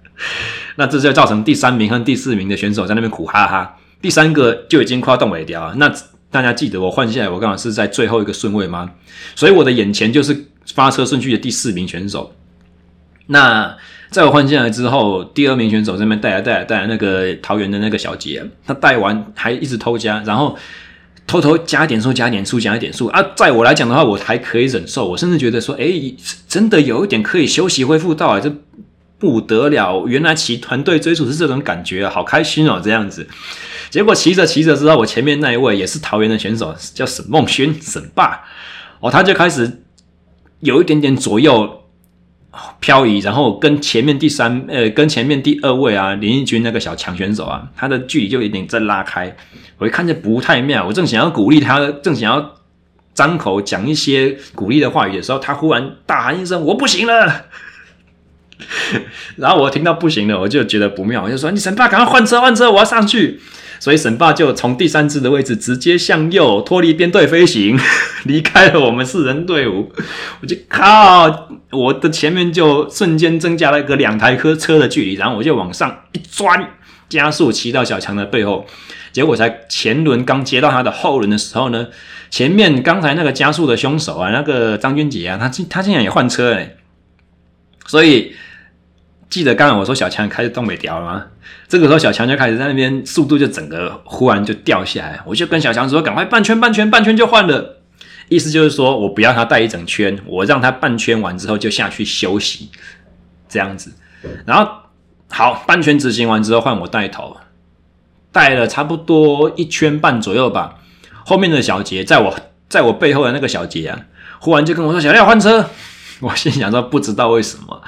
[0.76, 5.74] 那这就造成第三名和第四名的选手在那边苦哈哈，第三个就已经快要动尾掉了。
[5.74, 5.92] 那。
[6.30, 8.90] 大家记得我换下来，我刚好是在最后一个顺位吗？
[9.34, 12.34] 所以我的眼前就是发车顺序的第四名选手。
[13.28, 13.76] 那
[14.10, 20.56] 在我换下来之后，第二名选手这边带来带来带来那个桃园的那个小杰，他带完还一直偷加，然后
[21.26, 23.22] 偷偷加点数，加点数，加一点数啊！
[23.36, 25.86] 在我来讲的话，我还可以忍受，我甚至觉得说，哎，
[26.48, 28.50] 真的有一点可以休息恢复到啊，这
[29.18, 30.06] 不得了！
[30.06, 33.28] 原来骑团队追逐是这种感觉，好开心哦，这样子。
[33.90, 38.44] 结果骑着骑着之后，我前面那一位也是桃园的选手，叫沈梦轩，沈爸
[39.00, 39.82] 哦，他就开始
[40.60, 41.84] 有一点点左右
[42.80, 49.36] 漂移，然后跟前面第三呃，跟前面第二位啊林义军那个小强选手啊，他的距离就有点在拉开。
[49.78, 52.54] 我一看见不太妙，我正想要鼓励他，正想要
[53.14, 57.44] 张口讲一些鼓励的话语的时候，他忽然大喊一声：“我不行了！”
[59.36, 63.40] 然后我听到不行了，我就觉得不妙，我就说：“你沈爸，赶快换车，换车，我要上去。”
[63.80, 67.78] 所以沈爸就从第三支的位置直接向右脱离编队飞行，
[68.24, 69.92] 离开了我们四人队伍。
[70.40, 76.70] 我就靠，我的前面就瞬间增加了一个两台车车的距离，然后我就往上一钻，
[77.08, 78.66] 加速骑到小强的背后。
[79.12, 81.86] 结果才前轮刚接到他的后轮的时候呢，
[82.30, 86.76] 前面刚才那个加速的凶手啊，那个张军杰啊，他他竟然也换车哎，
[87.86, 88.32] 所以。
[89.30, 91.26] 记得刚刚我说小强开始东北调了吗？
[91.68, 97.76] 这个时候小强就开始在那边速度就整个忽然就掉下来，我就跟小强说：“赶快半圈半圈半圈就换了。”
[98.30, 102.70] 意思就是说我不要他带一整圈，我让他半圈完之后就下去休息，
[103.48, 103.92] 这样子。
[104.46, 104.70] 然后
[105.28, 107.36] 好，半圈执行完之后换我带头，
[108.32, 110.76] 带了差不多一圈半左右吧。
[111.24, 112.34] 后面的小杰在我
[112.68, 114.00] 在我背后的那个小杰啊，
[114.40, 115.68] 忽然就跟我说：“小廖换车。”
[116.20, 117.82] 我心想说：“不知道为什么。”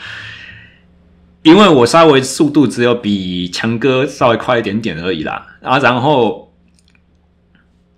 [1.43, 6.53] 因为我稍微速度只有比强哥稍微快一点点而已啦，啊，然后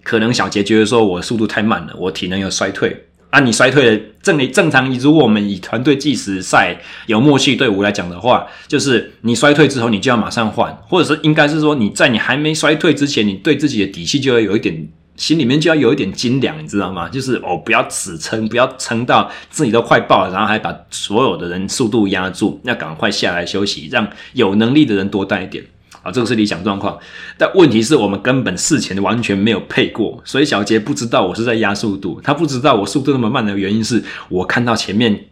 [0.04, 3.40] 可能小杰觉得说我速度太慢了，我体能有衰退啊。
[3.40, 4.88] 你衰退了，正正常。
[4.94, 17.08] 如果我们以团队计时赛有默契队伍来讲的话，就是你衰退之后，你就要马上换，或者是应该是说你在你还没衰退之前，你对自己的底气就要有一点心里面就要有一点斤两，你知道吗？
[17.08, 25.64] 就是哦，不要死撑，不要撑到自己都快爆了，然后还把所有的人速度压住，要赶快下来休息，让有能力的人多带一点。
[26.02, 26.98] 啊，这个是理想状况，
[27.38, 35.26] 但问题是我们根本事前完全没有配过，所以小杰不知道我是在压速度，他不知道我速度那么慢的原因是我看到前面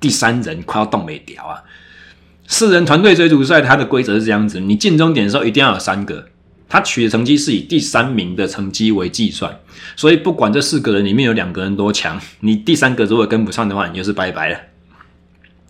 [0.00, 1.60] 第三人快要动没掉啊。
[2.46, 6.28] 四人团队追逐赛它的规则是这样子，你进终点的时候一定要有三个，
[6.68, 9.60] 他取的成绩是以第三名的成绩为计算，
[9.96, 14.58] 所以不管这四个人里面有两个人多强，你第三个如果跟不上的话，你就是拜拜了。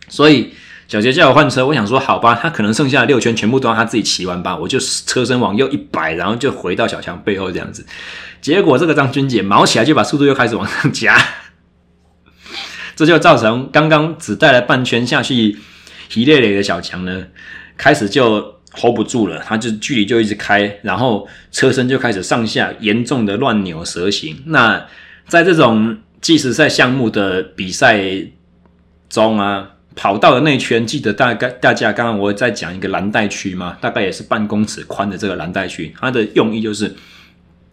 [0.09, 0.52] 所以。
[0.87, 7.87] 小杰叫我换车，我想说好吧，他可能剩下的六圈全部都让他自己骑完吧，我就车身往右一摆，然后就回到小强背后这样子。
[8.42, 11.16] 结果这个张军姐毛起来就把速度又开始往上加，
[12.94, 15.57] 这就造成刚刚只带了半圈下去
[16.11, 17.28] 疲累累的小强呢，
[17.78, 24.42] 开始就 hold 不住了，他就距离就一直开，然后车身就开始上下严重的乱扭蛇形。
[24.46, 24.87] 那
[25.28, 28.00] 在这种计时赛项目的比赛
[29.08, 29.70] 中啊。
[29.96, 36.92] 跑道的那一圈，记得大概大家刚刚我在讲一个蓝带区嘛，大概也是半公尺宽的这个蓝带区，它的用意就是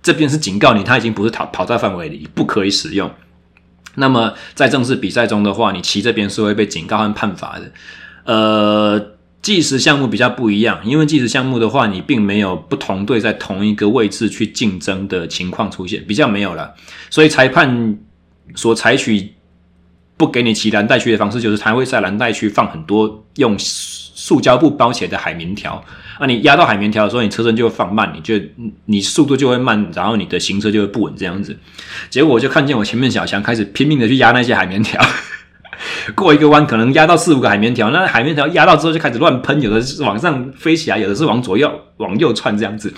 [0.04, 3.10] 这边是警告你，它已经不是跑跑道范围里，不可以使用。
[3.96, 7.72] 那么在正式比赛中的话，你骑这边是会被警告和判罚的。
[8.26, 9.11] 呃，
[9.42, 16.74] 计时项目比较不一样，因为计时项目的话，你并没有不同队在同一个位置去竞争的情况出现，比较没有了，
[17.10, 17.98] 所以裁判
[18.56, 19.34] 所采取。
[20.18, 25.84] 不给你骑蓝带区的方式，就是他会在蓝带区放很多用塑胶布包起来的海绵条。
[26.20, 28.36] 啊，你压到海绵条的时候，你车身就会放慢，你就
[28.86, 31.58] 你速度就会慢，然后你的行车就会不稳这样子。
[32.12, 35.04] 结果我就看见我前面小强开始拼命的去压那些海绵条，
[36.16, 42.94] 过一个弯可能压到四五个海绵条，那海绵条压到之后就开始乱喷，有的是往上飞起来，有的是往左右往右窜这样子。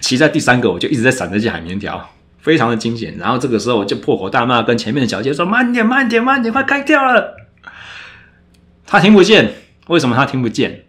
[0.00, 2.10] 骑在第三个，我就一直在闪这些海绵条。
[2.40, 7.34] 非常的惊险，然后这个时候我就破口大骂，跟前面的小姐说：“慢点，慢点，慢点，快开掉了！”
[8.86, 9.52] 他听不见，
[9.88, 10.84] 为什么他听不见？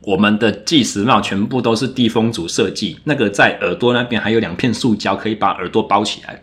[0.00, 6.42] 我们的计时帽全部都是地风组设计，那个在耳朵那边还有两片塑胶，可以把耳朵包起来。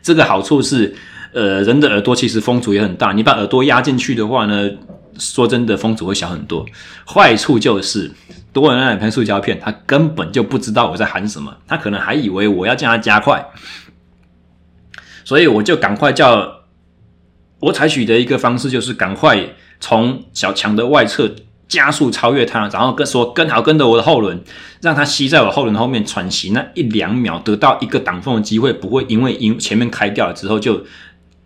[0.00, 0.94] 这个好处是，
[1.32, 4.70] 呃，人的耳朵其实风阻也很大，你把耳朵压进去的话呢，
[5.18, 6.66] 说真的，风阻会小很多。
[7.06, 8.10] 坏处就是。
[8.52, 13.46] 多了那两片塑胶片，他根本就不知道我在喊什么，他可能还以为我要叫他加快，
[15.24, 16.62] 所以我就赶快叫，
[17.60, 21.32] 我采取的一个方式就是赶快从小强的外侧
[21.68, 24.42] 加速超越他，然后跟说跟好跟着我的后轮，
[24.82, 30.84] 让他吸在我后轮后面喘息那一两秒，得到一个挡风的机会，不会因为因前面开掉了之后就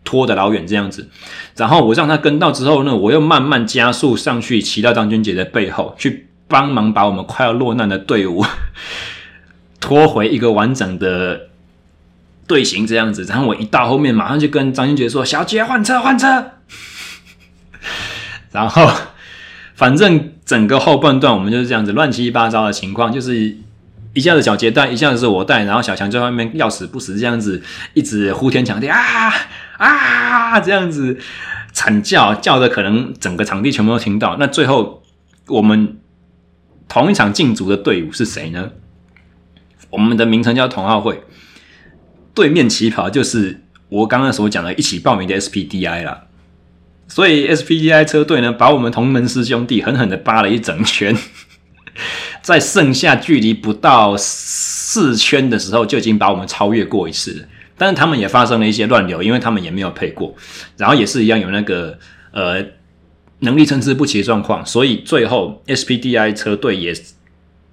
[0.05, 1.09] 拖得老远这样子，
[1.57, 6.29] 然后我让他跟到之后呢，我又慢慢加速上去，骑到张军杰的背后去。
[6.47, 8.45] 帮忙把我们快要落难的队伍
[9.81, 11.49] 拖回一个完整的
[12.47, 13.25] 队形，这样子。
[13.25, 16.53] 然后我一到后面，马上就跟张俊杰说：“小姐换车，换车。
[18.53, 18.89] ”然后
[19.75, 23.57] 反正整个后半段我们就是这样子乱七八糟的情况，就是
[24.15, 29.33] 一下子小杰带，一下子是我带，然后小强在外面要死不死这样子，一直呼天抢地啊
[29.77, 31.19] 啊这样子
[31.73, 34.37] 惨叫，叫的可能整个场地全部都听到。
[34.39, 35.03] 那最后
[35.49, 35.99] 我们。
[36.87, 38.71] 同一场竞逐的队伍是谁呢？
[39.89, 41.23] 我们的名称叫同好会，
[42.35, 46.27] 对面起跑就是我刚刚所讲的一起报名的 SPDI 啦。
[47.09, 51.17] 所以 SPDI 车队呢，把我们同门师兄弟狠狠的扒了一整圈，
[52.45, 57.47] 在剩下距离不到四圈的时候，就已经把我们超越过一次了。
[57.77, 60.33] 但是他们也发生了一些乱流，因为他们也没有配过，
[60.77, 61.99] 然后也是一样有那个
[62.31, 62.65] 呃。
[63.41, 66.95] 能力参差不齐的状况，所以最后 SPDI 车队也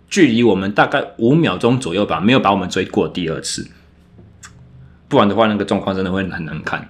[0.10, 3.70] 距离我们大概五秒钟左右吧，没有把我们追过第二次。
[5.08, 6.90] 不然的话，那个状况真的会很难看。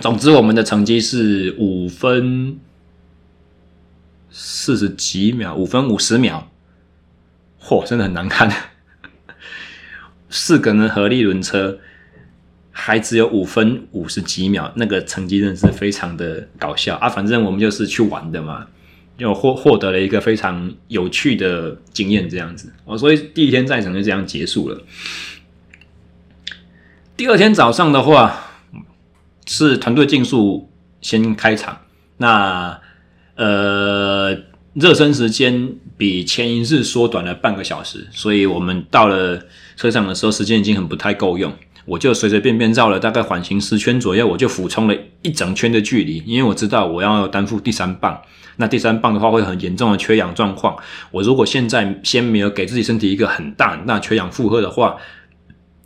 [0.00, 2.58] 总之，我们的成绩是五分
[4.30, 6.50] 四十几秒，五分五十秒，
[7.62, 8.50] 嚯，真的很难看。
[10.28, 11.78] 四个人合力轮车。
[12.74, 17.06] 还只有五分五十几秒，那个成绩真的是非常的搞笑啊！
[17.06, 18.66] 反正我们就是去玩的嘛，
[19.18, 22.96] 就获获得了一个非常有趣的经验，这样子哦。
[22.96, 24.82] 所以第一天赛程就这样结束了。
[27.14, 28.52] 第二天早上的话，
[29.46, 30.70] 是团队竞速
[31.02, 31.82] 先开场，
[32.16, 32.80] 那
[33.36, 34.34] 呃
[34.72, 39.40] 热身时间比前一日缩短了半个小时，所以我们到了
[39.76, 41.52] 车上的时候，时间已经很不太够用。
[41.84, 48.20] 我就随随便便绕了大概缓行十圈左右，我就俯冲了一整圈的距离，因为我知道我要担负第三棒，
[48.56, 50.76] 那第三棒的话会很严重的缺氧状况。
[51.12, 54.96] 我如果现在先没有给自己身体一个很大很大缺氧负荷的话，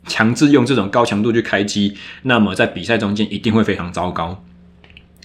[0.07, 1.93] 强制用这种高强度去开机，
[2.23, 4.46] 那么在比赛中间一定会非常糟糕。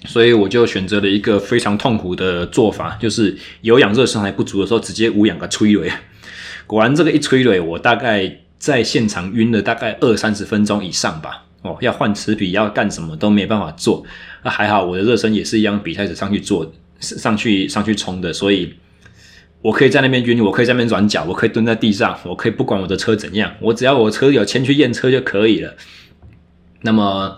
[0.06, 5.91] 所以我就选择了一个非常痛苦的做法，就是有氧热身还不足的时候，直接无氧个催泪。
[6.66, 11.45] 果然这个一催泪，我大概在现场晕了大概二三十分钟以上吧。
[11.62, 14.04] 哦，要换齿比，要干什么都没办法做。
[14.43, 18.74] 那还好，我的热身也是一样，比赛时上去做，上去上去冲的，所以
[19.62, 25.76] 我可以在那边晕，我可以在那边软脚，我可以蹲在地上，我可以不管我的车怎样，我只要我车有钱去验车就可以了。
[26.82, 27.38] 那么。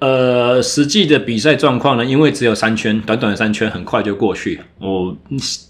[0.00, 2.04] 呃，实际的比赛状况呢？
[2.04, 4.60] 因为只有三圈，短短的三圈，很快就过去。
[4.78, 5.16] 我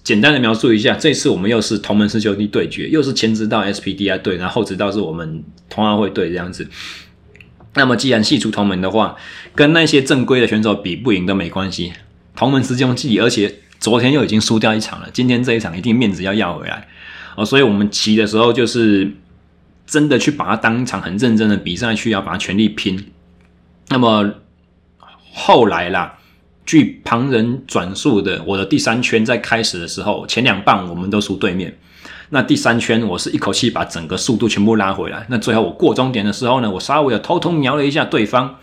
[0.02, 6.68] 简单的描述一下，这次我们又是同门师兄弟对决，又是前直道 SPDI 队，然后直到是我们同安会队这样子。
[7.74, 9.14] 那么既然系出同门的话，
[9.54, 11.92] 跟那些正规的选手比不赢都没关系。
[12.34, 16.88] 同门师兄弟，而且昨天又已经输掉一场了，今天这一场一定面子要要回来
[17.36, 17.44] 哦。
[17.44, 19.12] 所以我们骑的时候就是
[19.86, 23.12] 真的去把它当一场很认真的比赛去，要把它全力拼。
[23.88, 24.34] 那么
[25.32, 26.18] 后来啦，
[26.64, 31.78] 据旁人转述的，我的第三圈在开始的时候，前两棒我们都输对面。
[32.30, 35.26] 那第三圈我是一口气把整个速度全部拉回来。
[35.28, 38.56] 那最后我过终点的时候呢，我稍微有偷偷瞄了一下对方，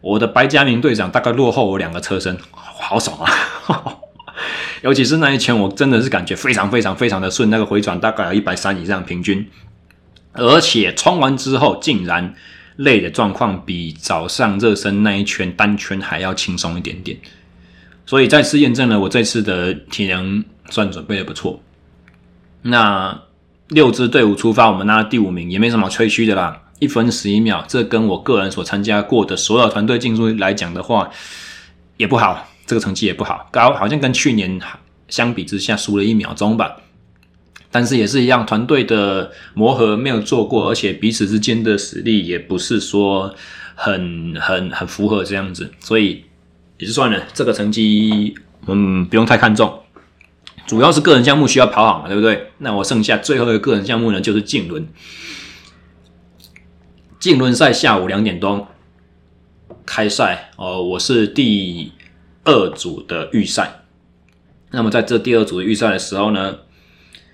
[0.00, 3.30] 我的白嘉明队长大概落后我两个车身，好爽啊！
[4.82, 9.48] 尤其是那一圈，我真的是感觉非常非常非常的顺，那个回转大概有一百三以上平均，
[10.32, 12.34] 而且冲完之后竟然。
[12.78, 17.18] 累的状况比早上热身那一圈单圈还要轻松一点点，
[18.06, 21.60] 所以再次验证了我这次的体能算准备的不错。
[22.62, 23.20] 那
[23.68, 31.10] 六支队伍出发，我们拿了第五名，也没什么吹嘘的啦，一分十一秒，这跟我个人所参加过的所有团队竞速来讲的话，
[31.96, 34.60] 也不好，这个成绩也不好，高好像跟去年
[35.08, 36.76] 相比之下输了一秒钟吧。
[37.70, 43.34] 但是也是一样，团队的磨合没有做过，而且彼此之间的实力也不是说
[43.74, 46.24] 很很很符合这样子，所以
[46.78, 47.22] 也就算了。
[47.34, 48.34] 这个成绩
[48.66, 49.82] 嗯不用太看重，
[50.66, 52.50] 主要是个人项目需要跑好嘛，对不对？
[52.58, 54.88] 那我剩下最后一个个人项目呢，就是竞轮。
[57.20, 58.68] 竞轮赛下午两点多
[59.84, 61.92] 开赛哦，我是第
[62.44, 63.82] 二组的预赛。
[64.70, 66.58] 那么在这第二组的预赛的时候呢，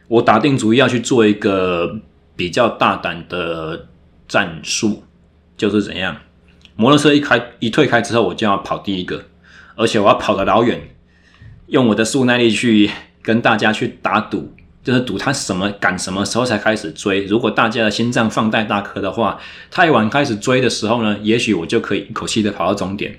[0.08, 1.98] 我打定主意要去做一个
[2.36, 3.86] 比较大胆的
[4.28, 5.02] 战术，
[5.56, 6.16] 就是怎样，
[6.76, 9.24] 摩托车一开一退开之后，我就要跑第一个，
[9.76, 10.80] 而且我要跑得老远，
[11.68, 12.90] 用我的速耐力去
[13.22, 14.52] 跟大家去打赌，
[14.82, 17.24] 就是赌他什么赶什么时候才开始追。
[17.24, 19.40] 如果大家的心脏放带大颗的话，
[19.70, 23.18] 太晚开始追的时候呢，也许我就可以一口气的跑到终点。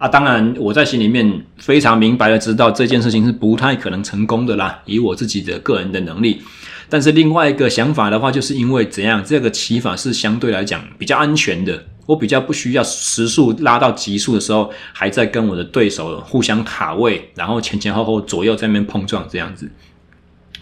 [0.00, 6.40] 啊，当然，我在心里面非常明白的知道这件事情是不太可能成功的啦，以我自己的个人的能力。
[6.88, 19.70] 但是另外一个想法的话，就是因为怎样，这个骑法是相对来讲比较安全的，我比较不需要时速拉到极速的时候，还在跟我的对手互相卡位，然后前前后后左右在那边碰撞这样子。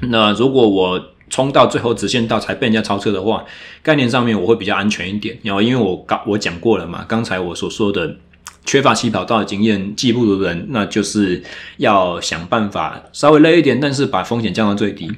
[0.00, 3.44] 那如果我冲到最后直线道才被人家超车的话，
[3.84, 5.38] 概念上面我会比较安全一点。
[5.44, 8.16] 然后因为我刚我讲过了嘛，刚才我所说的。
[8.68, 11.42] 缺乏起跑道的经验，技不如人，那就是
[11.78, 15.10] 要想办法稍微累一点，但是把风险降到最低。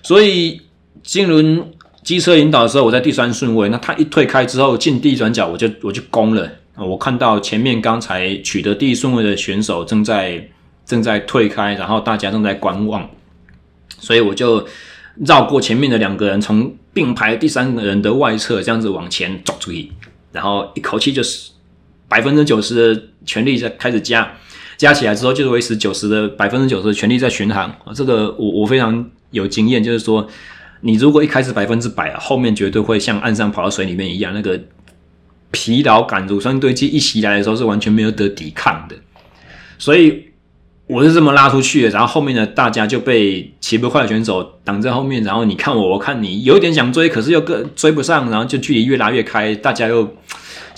[0.00, 0.60] 所以，
[1.02, 1.72] 金轮
[2.04, 3.68] 机车引导的时候，我在第三顺位。
[3.68, 6.48] 那他一退开之后，进第一转角，我就我就攻了。
[6.76, 10.48] 我看到前面刚才取得第一顺位的选手正在
[10.86, 13.10] 正在退开，然后大家正在观望，
[13.98, 14.64] 所以我就
[15.26, 19.90] 绕过前面的两个人，从并排第三个人的外侧这样子往前走出去，
[20.30, 21.50] 然后一口气就是。
[22.08, 24.32] 百分之九十的全力在开始加，
[24.78, 27.70] 加起来之后就是维持九十的百分之九十的全力在巡航。
[27.94, 30.26] 这个我我非常有经验，就是说，
[30.80, 34.58] 你如果一开始百分之百，后面绝对会像岸上跑到水里面一样，那个
[35.50, 38.96] 疲劳感、乳酸堆积一袭来的时候是完全没有得抵抗的。
[39.76, 40.24] 所以
[40.86, 50.16] 我是这么拉出去的，然后后面的大家就被骑不快的选手挡在后面，然后你看我，我看你，有点想追，可是又个追不上，然后就距离越拉越开，大家又。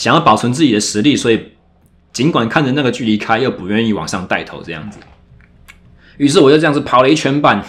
[0.00, 1.38] 想要保存自己的实力，所以
[2.10, 4.98] 尽管看着那个距离开，又不愿意往上带头这样子。
[6.16, 7.62] 于是我就这样子跑了一圈半，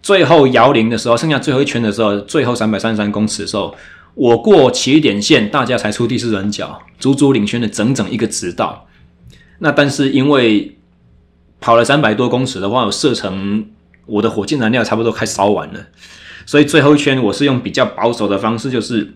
[0.00, 3.74] 最后摇铃的时候，剩下最后一圈的时候，最后三百三十三公尺的时候，
[4.14, 8.86] 我过起点线，大家才出第四转角，足足领先了整整一个直道。
[9.58, 10.76] 那但是因为
[11.60, 13.66] 跑了三百多公尺的话，我射程
[14.06, 15.86] 我的火箭燃料差不多快烧完了，
[16.46, 19.14] 所以最后一圈我是用比较保守的方式，就是。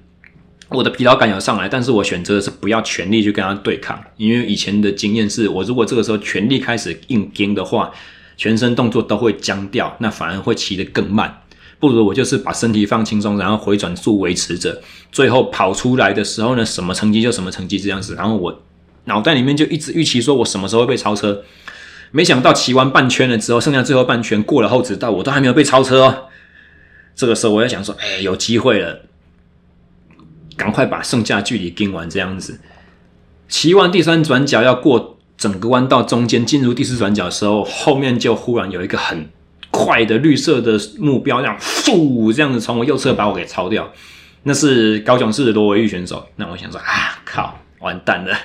[0.71, 7.91] 我的疲劳感有上来，但是我选择的是不要全力去跟他对抗，因为以前的经验是我如果这个时候全力开始硬拼的话，
[8.37, 11.43] 全身动作都会僵掉，那反而会骑得更慢。
[11.79, 18.15] 不如我就是把身体放轻松，然后回转速维持着，最后跑出来的时候呢，什么成绩就什么成绩这样子。
[18.15, 18.63] 然后我
[19.07, 21.43] 脑袋里面就一直预期说我什么时候会被超车。
[22.13, 26.27] 没想到骑完半圈了之后，剩下最后半圈过了后直道，我都还没有被超车哦。
[27.17, 29.01] 这个时候我在想说，哎，有机会了，
[30.61, 32.61] 赶快把剩下距离跟完这样子。
[33.49, 39.31] 骑完第三转角要过整个弯道中间进入第四转角的时候，后面就忽然有一个很
[39.71, 41.57] 快的绿色的目标，这样
[41.95, 43.91] 呜这样子从我右侧把我给超掉。
[44.43, 46.27] 那是高雄市的罗维玉选手。
[46.37, 48.37] 那我想说啊，靠，完蛋了，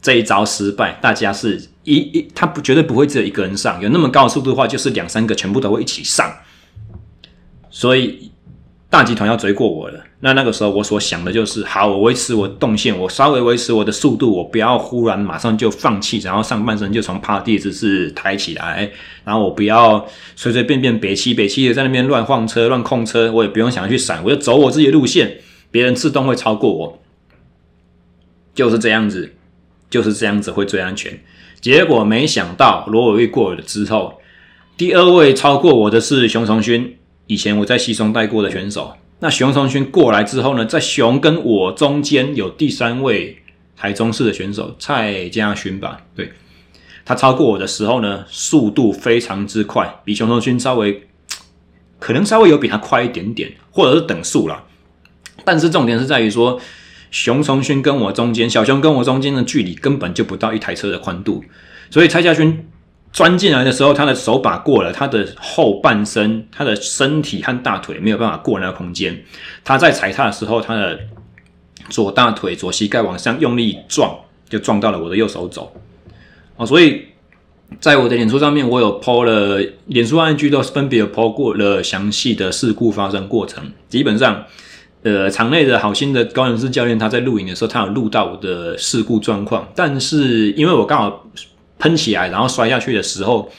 [0.00, 1.68] 这一招失败，大家是。
[1.84, 6.30] 一一，他不绝对不会只有一个人上，有那么高的速度的话，就是两三个全部都会一起上，
[7.70, 8.30] 所以
[8.90, 10.04] 大集团要追过我了。
[10.20, 18.90] 那那个时候我所想的就是，好，我维持我动线，我稍微维持我的速度，我不要忽然马上就放弃，然后上半身就从趴地姿势抬起来，
[19.24, 20.04] 然后我不要
[20.34, 25.38] 随随便便北七北七的在那边乱晃车、乱控车，我也不用想要去闪，我就走我自己的路线，
[25.70, 26.98] 别人自动会超过我，
[28.56, 29.32] 就是这样子，
[29.88, 31.16] 就是这样子会最安全。
[31.60, 34.18] 结果没想到罗伟玉过了之后，
[34.76, 36.96] 第二位超过我的是熊崇勋，
[37.28, 38.94] 以前我在西松带过的选手。
[39.20, 43.38] 那熊崇勋过来之后呢，在熊跟我中间有第三位
[43.76, 46.02] 台中市的选手蔡家勋吧？
[46.14, 46.32] 对，
[47.04, 51.08] 他超过我的时候呢，速度非常之快，比熊崇勋稍微
[51.98, 54.64] 可能稍微有比他快一点点，或者是等速啦。
[55.44, 56.60] 但是重点是在于说。
[57.10, 61.42] 熊崇勋跟我中间，小熊跟我中间的距离根本就不到一台车的宽度，
[61.88, 62.68] 所以蔡家勋
[63.18, 69.24] 钻进来的时候，他的手把过了，他的后半身、他的身体和大腿没有办法过那个空间。
[69.64, 70.96] 他在踩踏的时候，他的
[71.88, 74.16] 左大腿、左膝盖往上用力撞，
[74.48, 75.68] 就撞到了我的右手肘。
[76.54, 77.06] 哦，所以
[77.80, 84.44] 在我的脸书上面，我有 po 了，脸书 IG 都分别有 po 过了详细的事故发生过程，基本上。
[85.02, 89.66] 呃，场内的好心的高人士教练，他在录影的时候，他有录到我的事故状况。
[89.74, 91.24] 但是因为我刚好
[91.78, 93.50] 喷起来，然后摔下去的时候，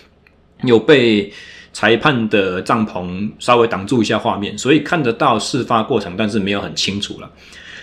[0.64, 1.32] 有被
[1.74, 7.32] 裁判的帐篷稍微挡住一下画面，所以看得到事发过程，但是没有很清楚了。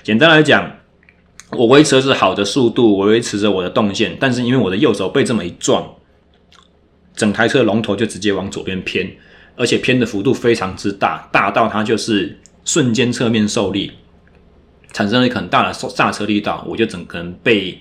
[0.03, 0.71] 简单来讲，
[1.51, 5.89] 我维持的是好的速度，我维持着我的动线，但是因为我的右手被这么一撞，
[7.15, 9.11] 整台车龙头就直接往左边偏，
[9.57, 12.39] 而且偏的幅度非常之大，大到它就是。
[12.69, 13.93] 瞬间侧面受力，
[14.93, 17.79] 产生了一个很大的刹车力道，我就整个人被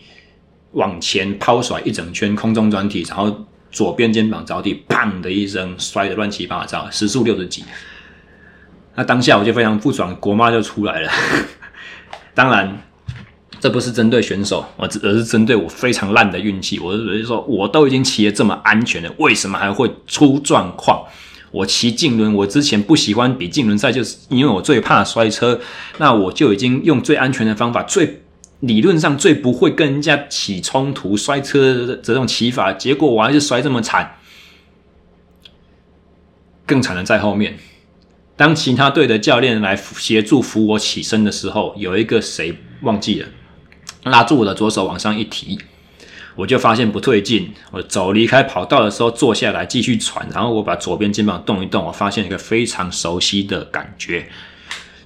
[0.76, 7.64] 往前抛甩一整圈，空中转体，然后左边肩膀着地，砰的一声摔得乱七八糟，时速六十几。
[8.96, 11.10] 那当下我就非常不爽，国骂就出来了。
[12.34, 12.78] 当然，
[13.60, 16.80] 这不是针对选手，我只而是针对我非常烂的运气。
[16.80, 21.04] 我是说，我都已经骑得这么安全了，为什么还会出状况？
[21.52, 25.58] 我骑竞轮，我之前不喜欢比竞轮赛，就是因为我最怕摔车。
[26.00, 28.24] 那我就已经用最安全的方法，最
[28.66, 34.18] 理论上最不会跟人家起冲突、摔车的这种骑法，结果我还是摔这么惨。
[36.66, 37.57] 更惨的在后面，
[38.36, 43.28] 当其他队的教练来协助扶我起身的时候，有一个谁忘记了，
[44.03, 45.59] 拉住我的左手往上一提。
[46.38, 54.28] 我就发现不对劲，我走离开跑道的时候坐下来继续喘，然后我把左边肩膀动一动，我发现一个非常熟悉的感觉，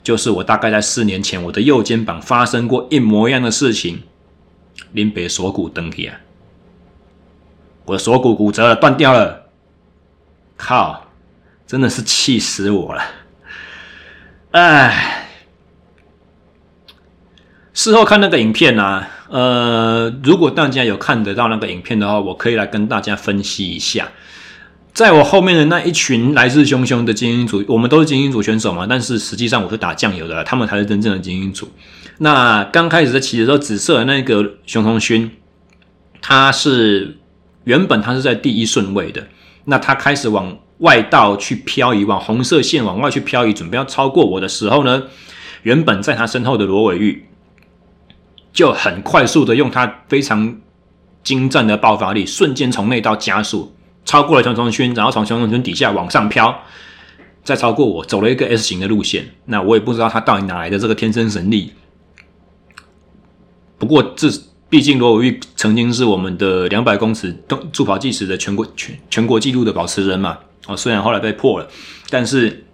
[0.10, 4.01] 就是我大概在四年前我的右肩膀发生过一模一样的事情，
[4.91, 6.20] 林北锁骨登起啊，
[7.86, 9.51] 我的锁骨骨折了，断掉了，
[10.57, 11.05] 靠，
[11.68, 13.03] 真的是气死我了，
[14.49, 15.28] 哎，
[17.76, 19.07] 事后看那个影片啊。
[19.30, 24.10] 呃，如果大家有看得到那个影片的话，我可以来跟大家分析一下。
[25.00, 31.70] 在我后面的那一群来势汹汹的精英组，我们都是精英组选手嘛，但是实际上我是打酱油的，他们才是真正的精英组。
[32.18, 35.32] 那刚开始在骑的时候，紫色的那个熊同勋，
[36.22, 37.18] 他是
[37.64, 39.26] 原本他是在第一顺位的，
[39.64, 45.04] 那他开始往外道去漂移，往红色线往外去漂移，准备要超过我的时候呢，
[45.64, 47.24] 原本在他身后的罗伟玉。
[48.52, 50.58] 就很快速的用他非常
[51.24, 53.74] 精湛的爆发力，瞬间从内道加速，
[54.10, 56.64] 超过了熊中勋，然后从熊中勋底下往上飘，
[57.43, 59.24] 再超过我，走了一个 S 型的路线。
[59.45, 61.74] 那我也不知道他到底哪来的这个天生神力。
[63.78, 64.28] 不过这
[64.68, 67.39] 毕竟罗伟玉曾经是我们的两百公尺
[67.72, 70.39] 助跑计时的全国全全国纪录的保持人嘛。
[70.66, 71.68] 哦，虽然后来被破了，
[72.10, 72.66] 但是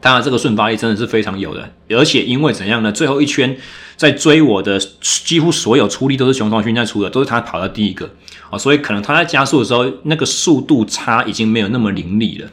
[0.00, 1.68] 他的这个瞬发力真的是非常有的。
[1.88, 2.92] 而且因为怎样呢？
[2.92, 3.58] 最后一圈。
[4.02, 8.10] 在追我的几乎所有出力都是熊崇勋在出的，都是他跑到第一个
[8.50, 12.48] 啊，所以可能他在加速的时候，那个速度差已经没有那么凌厉了。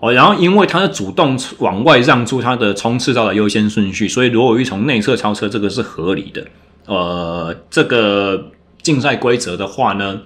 [0.00, 6.44] 哦，然后因为他是主动往外让出他的冲刺道的优先顺序，所以罗伟玉从内侧超车，这个是合理的。
[6.86, 8.50] 呃，这个
[8.82, 10.22] 竞赛规则的话呢，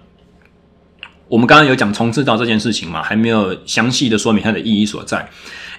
[1.29, 5.29] 我们刚刚有讲冲刺道这件事情嘛，还没有详细的说明它的意义所在。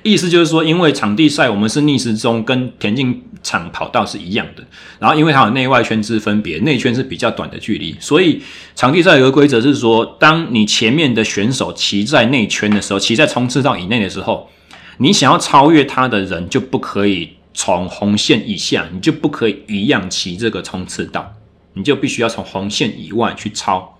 [0.03, 4.63] 意思就是说，因为场地赛我们是逆时钟，跟田径场跑道是一样的。
[4.99, 8.41] 然后因为它有内外圈之分别，内圈是比较短的距离，所以
[8.75, 14.49] 场地赛有个规则是说，当你前面的选手骑在内圈的时候，骑在冲刺道以内的时候，
[14.97, 21.33] 你想要超越他的人就不可以从红线以下，你就不可以一样骑这个冲刺道，
[21.73, 23.90] 你就必须要从红线以外去超。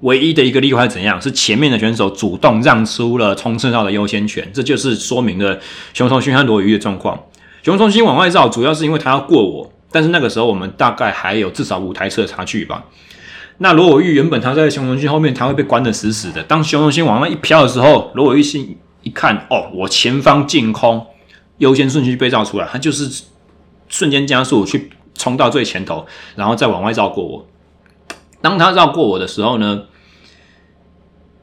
[0.00, 1.20] 唯一的一个例外怎样？
[1.20, 5.58] 是前面的选手主动让出了冲刺道的优先权，这就是说明了
[5.92, 7.18] 熊崇勋和罗宇的状况。
[7.62, 12.84] 熊崇勋往外绕，主要是因为他要过我，但是那个时候我们大概还有至少五台车的差距吧。
[13.58, 16.42] 那罗伟玉原本他在熊崇勋后面，他会被关得死死的。
[16.44, 21.06] 当熊崇勋往外一飘的时候，罗伟玉心一看，哦，我前方净空，
[21.58, 23.24] 优先顺序被绕出来，他就是
[23.88, 27.46] 瞬间加速去冲到最前头，然后再往外绕过我。
[28.40, 29.82] 当他绕过我的时候呢，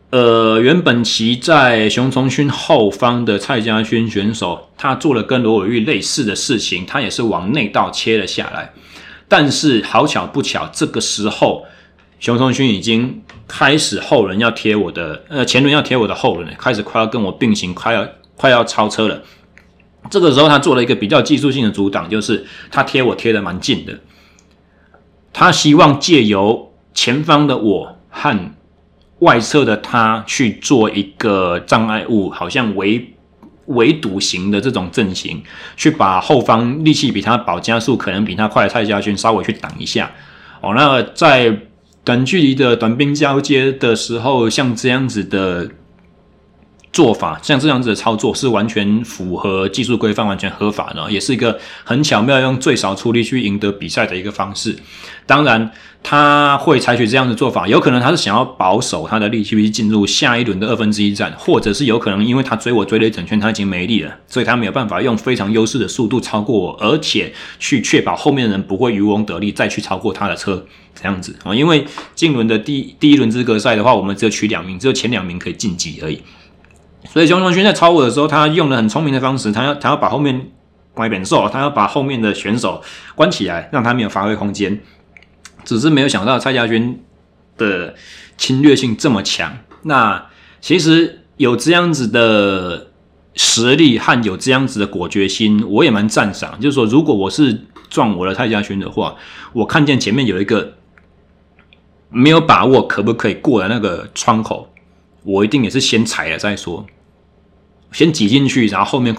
[0.10, 8.72] 呃，原本骑在熊崇勋后方的蔡家轩选手，他做了跟罗伟玉类似的事情，他也是往内道切了下来。
[9.28, 11.66] 但是好巧不巧，这个时候
[12.22, 19.22] 熊崇勋已经开始后轮要贴我的，呃，前轮要贴我的后轮，开始快要跟我并行，快要快要超车了。
[20.10, 24.00] 这个时候他做了一个比较技术性的阻挡，就是他贴我贴得蛮近的，
[25.34, 28.54] 他希望借由前方的我和
[29.20, 33.16] 外侧的他去做一个障碍物，好像围
[33.66, 35.42] 围堵型的这种阵型，
[35.76, 40.12] 去把后方力气比他保加速可能比他快的蔡家军稍微去挡一下。
[40.62, 41.58] 哦，那在
[42.04, 45.68] 短距离的短兵交接的时候，像这样子的
[46.94, 54.76] 做法，像这样子的操作是完全符合技术规范、完全合法的，也是一个很巧妙用最少出力去赢得比赛的一个方式。
[55.26, 55.72] 当然。
[56.04, 71.54] 他会采取这样的做法，有可能他是想要保守他的力气去进入下一轮的二分之一战，或者是有可能因为他追我追了一整圈，他已经没力了，所以他没有办法用非常优势的速度超过我，而且去确保后面的人不会渔翁得利再去超过他的车，这样子啊。
[71.54, 71.86] 因为
[72.16, 76.22] 进轮的第第一轮资格赛的话，我们只有取两名，只有前两名可以晋级而已。
[77.12, 80.50] 所以熊崇勋在超我的时候，他用了很聪明的方式，他要他要把后面
[80.94, 82.82] 关扁兽，他要把后面的选手
[83.14, 84.80] 关起来，让他没有发挥空间。
[85.68, 87.04] 只是没有想到蔡家军
[87.58, 87.94] 的
[88.38, 89.58] 侵略性这么强。
[89.82, 90.30] 那
[90.62, 92.88] 其实有这样子的
[93.36, 96.58] 实力和有这样子的果决心，我也蛮赞赏。
[96.62, 99.18] 就是说，如果我是撞我的蔡家军的话，
[99.52, 100.76] 我看见前面有一个
[102.10, 104.70] 没有把握可不可以过的那个窗口，
[105.24, 106.86] 我一定也是先踩了再说，
[107.92, 109.14] 先挤进去，然后后面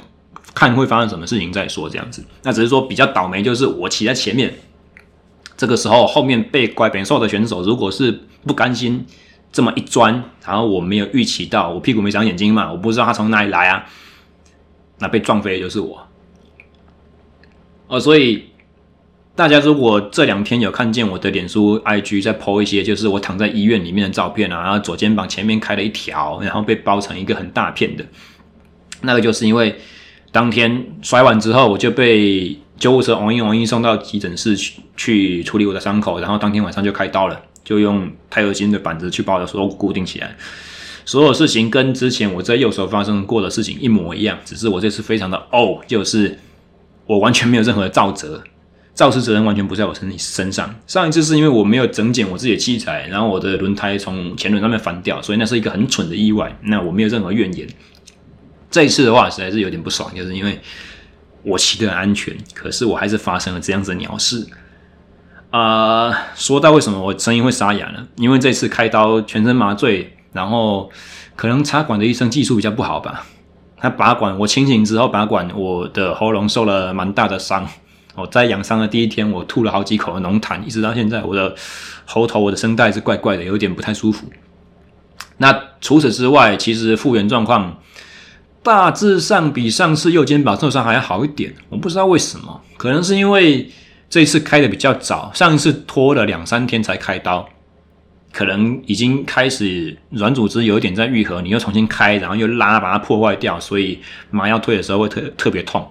[0.55, 1.91] 看会发生什么事情再说。
[1.91, 4.55] 这样子，那只是说比较倒霉，就是我骑在前面。
[5.59, 8.13] 这个时候，后面被拐扁瘦的选手，如果是
[8.47, 9.05] 不甘心
[9.51, 13.85] 这么一钻，然后我没有预期到，我屁股没长眼睛嘛，我不知道他从哪里来啊，
[15.01, 16.07] 那被撞飞的就是我。
[17.89, 18.45] 哦，所以
[19.35, 28.07] 大家如果这两天有看见我的脸书 IG 在 po 一些，就是我躺在医院里面的照片啊，然后左肩膀前面开了一条，然后被包成一个很大片的，
[29.01, 29.75] 那个就是因为
[30.31, 32.57] 当天摔完之后，我就被。
[32.79, 40.37] 救护车嗡一嗡一送到急诊室去去处理我的伤口，然后当天晚上就开刀了，就用钛合金的板子去把我的锁骨固定起来。
[41.05, 46.39] 所有事情跟之前我在右手发生过的事情一模一样，只是我这次非常的哦，就是
[47.07, 48.43] 我完全没有任何的造责，
[48.95, 50.73] 肇事责任完全不在我身身上。
[50.87, 57.67] 上一次是因为我没有整检我自己的器材，然后我的轮胎从前轮上面翻掉，所以那是一个很蠢的意外，那我没有任何怨言。
[58.71, 60.61] 这一次的话实在是有点不爽，就是因为。
[61.43, 64.47] 我骑得很安全，可是我还是发生了这样子的鸟事。
[65.51, 68.07] 啊、说到为什么我声音会沙哑呢？
[68.17, 70.91] 因为这次开刀全身麻醉，然后
[71.37, 73.25] 可能插管的医生技术比较不好吧。
[73.79, 77.67] 他拔管，我清醒之后拔管，我的喉咙受了蛮大的伤。
[78.15, 81.55] 我在养伤的第一天，我吐了好几口浓痰，一直到现在，我的
[82.05, 84.27] 喉头、我的声带是怪怪的，有点不太舒服。
[85.39, 87.79] 那除此之外，其实复原状况。
[88.63, 93.71] 大致上比上次右肩膀受伤还要好一点，我不知道为什么，可能是因为
[94.11, 97.49] 这一次开的比较早，上一次拖了两三天才开刀，
[98.33, 104.01] 可能已经开始软组织有一点在愈合，你又重新开，然后又拉把它破坏掉，所以
[104.31, 105.89] 麻药退的时候会特特别痛，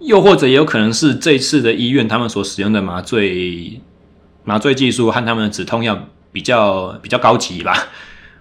[0.00, 3.80] 又或者也有可能是这次的医院他们所使用的麻醉
[4.44, 7.88] 麻醉技术和他们的止痛药比较比较高级吧。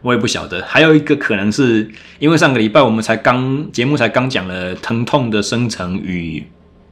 [0.02, 0.62] 我也不晓得。
[0.64, 1.89] 还有一个可能是
[2.20, 6.43] 因为上个礼拜我们才刚节目才刚讲了疼痛的生成与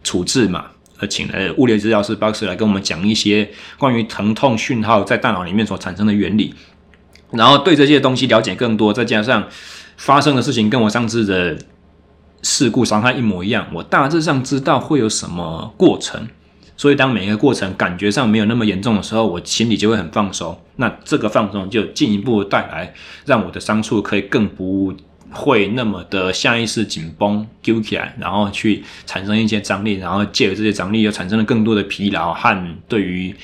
[0.03, 0.66] 处置嘛，
[0.99, 6.53] 而请了物理治疗师 Box 来跟我们讲一些关于疼痛讯号在大脑里面所产生的原理，
[7.32, 9.47] 然后对这些东西了解更多，再加上
[9.97, 11.57] 发生的事情跟我上次的
[12.41, 16.28] 事故伤害一模一样，我大致上知道会有什么过程。
[16.80, 20.57] 所以，当每一个过程感觉上没有那么严重的时候，我心里就会很放松。
[20.77, 22.93] 那这个放松就进一步带来，
[23.25, 24.93] 让我的伤处可以更不
[25.30, 33.36] 会那么的下意识紧绷揪起来，然后去产生一些张力，然后借着这些张力又产生了更多的疲劳和对于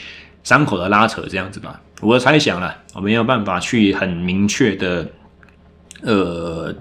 [0.45, 1.81] 伤口的拉扯，这样子吧。
[1.99, 5.05] 我的猜想了，我没有办法去很明确的
[6.03, 6.73] 呃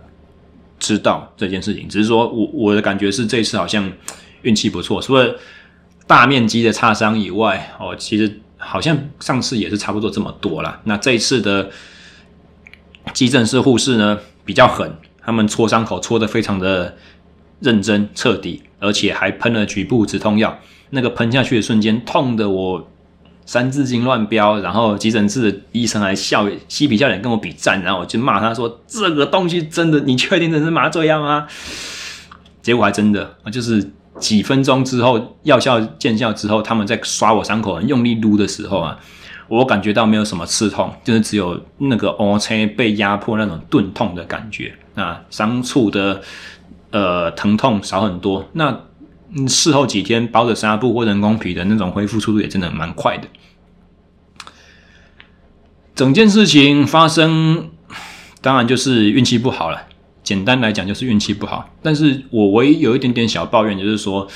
[0.79, 3.91] 知道这件事情，只是说我我的感觉是这次好像
[4.43, 5.35] 运气不错，除了
[6.07, 10.81] 大面积的擦伤以外，哦，其实好像上次也是差不多这么多啦。
[10.85, 11.71] 那这一次的
[13.15, 16.95] 急诊室护士呢比较狠，他们戳伤口戳得非常的
[17.61, 20.59] 认真彻底，而且还喷了局部止痛药。
[20.91, 22.91] 那个喷下去的瞬间，痛得我
[23.47, 31.49] 三字经乱飙，然后急诊室的医生还笑嬉皮笑脸跟我比赞，然后我就骂他说：“这个东西真的，你确定这是麻醉药吗？”
[32.61, 33.91] 结果还真的，就是。
[34.21, 38.99] 几分钟之后，药效见效之后，他们在刷我伤口，用力撸的时候啊，
[39.49, 46.23] 我感觉到没有什么刺痛，就是只有那个 O C 被压迫那种钝痛的感觉啊，伤处的
[46.91, 48.49] 呃疼痛少很多。
[48.53, 48.81] 那
[49.49, 53.27] 事后几天包着纱布或人工皮的那种恢复速度也真的蛮快的。
[55.95, 57.71] 整件事情发生，
[58.41, 59.83] 当然就是运气不好了。
[60.25, 64.27] 简单来讲就是运气不好，但是我唯一有一点点小抱怨，就是说，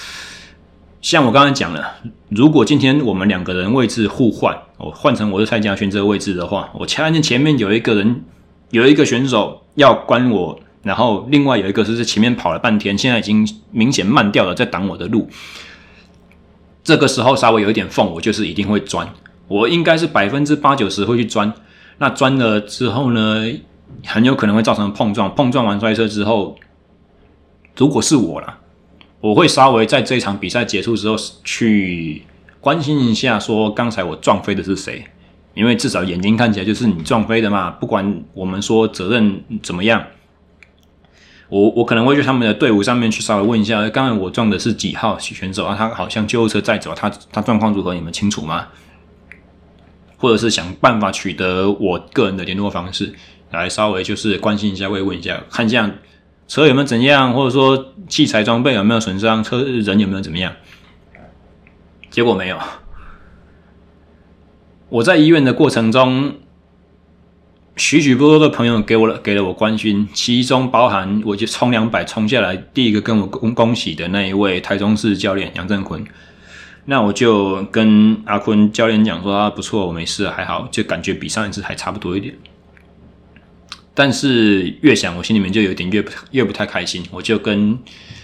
[1.01, 1.95] 像我刚才讲了，
[2.29, 8.23] 如果今天我们两个人位置互换，我换成我是蔡佳轩这个位置的话，我看见前面有一个人，
[8.71, 15.27] 有一个选手要关我，然后另外有一个是在前面跑了半天，现在已经明显慢掉了，在挡我的路。
[16.85, 19.09] 这个时候稍微有一点缝，我就是一定会钻，
[19.49, 21.51] 我应该是百分之八九十会去钻。
[21.97, 23.51] 那钻了之后呢？
[24.07, 26.57] 很有可能会造成碰撞，碰撞完摔车之后，
[27.77, 28.59] 如果是我啦，
[29.21, 32.23] 我会稍微在这一场比赛结束之后去
[32.61, 35.05] 关心一下，说刚才我撞飞的是谁？
[35.55, 37.71] 因为至少眼睛看起来就是你撞飞的嘛。
[37.71, 40.05] 不管我们说责任怎么样，
[41.49, 45.75] 我我可能会去他们的队伍上面去稍微问一下，刚才我撞的是几号选手啊？
[45.77, 47.93] 他好像救护车在走，他他状况如何？
[47.93, 48.69] 你们清楚吗？
[50.17, 53.15] 或者是想办法取得我个人的联络方式。
[53.51, 55.91] 来稍微就是关心一下，慰问一下，看一下
[56.47, 60.53] 车有没有怎样，或者说器材装备有没有损伤，车人有没有怎么样？
[62.11, 62.59] 结果没有。
[64.89, 66.37] 我在医院的过程中，
[67.77, 76.03] 许许多多的朋友给我了给了我关心，其中包含我就冲两百冲下来，第一个跟我恭恭喜的那一位台中市教练杨振坤，
[76.87, 82.35] 那我就跟阿坤教练讲说啊，不错，我没事，还好，就感觉比上一次还差不多一点。
[84.01, 87.05] 但是越想，我心里面就有点越不越不太开心。
[87.11, 87.77] 我就跟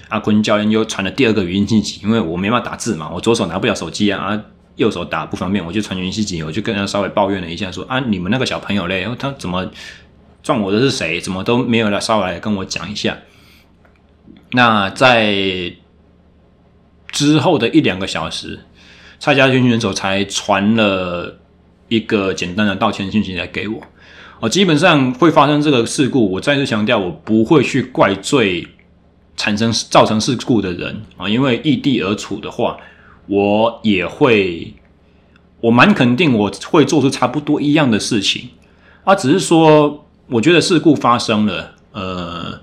[0.09, 4.41] 阿坤教练又传了第二个语音信息，因为我没办法打字嘛，我左手拿不了手机啊，啊，
[4.77, 9.69] 右手打不方便，我就传语音信息，我就跟他稍微抱怨了一下，说啊，你们那个小朋友嘞，他怎么
[10.45, 11.21] 撞我的是谁？
[11.21, 13.19] 怎么都没有来稍微来跟我讲一下。
[14.53, 15.75] 那在
[17.11, 18.61] 之后的一两个小时，
[19.19, 21.41] 蔡家军选手才传了
[21.89, 23.83] 一个简单的道歉信息来给我。
[24.45, 26.31] 哦，基本上会发生这个事故。
[26.31, 28.69] 我再次强调，我不会去怪罪
[29.39, 32.77] 产生造成事故的人啊，因为异地而处的话，
[33.27, 34.75] 我也会，
[35.63, 38.51] 我蛮肯定我会做出差不多一样的事情
[39.05, 39.15] 啊。
[39.15, 42.61] 只是说，我觉得事故发生了，呃，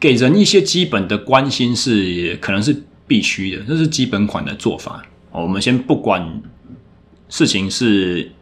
[0.00, 5.04] 给人一些基本的关心是可能是必须的，这是基本款的做法。
[5.32, 6.40] 我们先不管
[7.28, 8.32] 事情是。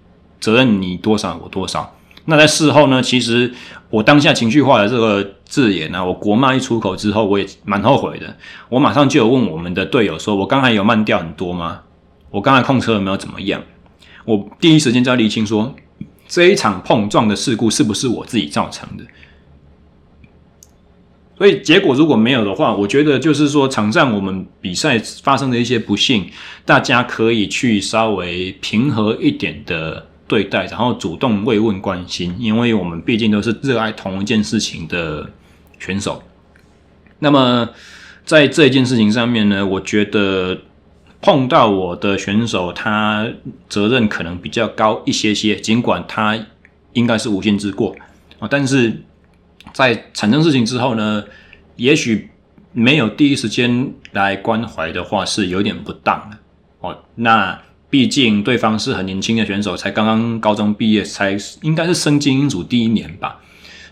[0.40, 1.96] 责任你多少，我多少。
[2.26, 3.02] 那在事后呢？
[3.02, 3.52] 其实
[3.88, 8.36] 我当下情绪化的这个字眼呢、我国骂一出口之后，我也蛮后悔的。
[8.68, 11.80] 我马上就有问我们的队友说：“我刚才有慢掉很多吗？
[12.30, 13.60] 我刚才控车有没有怎么样？”
[14.26, 15.74] 我第一时间就要厘清说，
[16.28, 19.04] 这一场碰撞的事故是不是我自己造成的？
[21.38, 26.30] 所以结果如果没有的话，我觉得就是说场上我们比赛发生的一些不幸，
[26.64, 30.06] 大家可以去稍微平和一点的。
[30.30, 35.28] 对待，然后主动慰问关心，因为我们毕竟都是热爱同一件事情的
[35.80, 36.22] 选手。
[37.18, 37.68] 那么
[38.24, 40.56] 在这件事情上面呢，我觉得
[41.20, 43.26] 碰到我的选手，他
[43.68, 45.56] 责任可能比较高一些些。
[45.56, 46.38] 尽管他
[46.92, 47.96] 应该是无心之过
[48.38, 48.46] 啊。
[48.48, 49.02] 但是
[49.72, 51.24] 在产生事情之后呢，
[51.74, 52.30] 也许
[52.72, 56.38] 没有第一时间来关怀的话，是有点不当的
[56.78, 56.96] 哦。
[57.16, 57.60] 那
[57.90, 63.40] 毕竟对方是很年轻的选手，才刚刚高中毕业，才应该是升精英组第一年吧，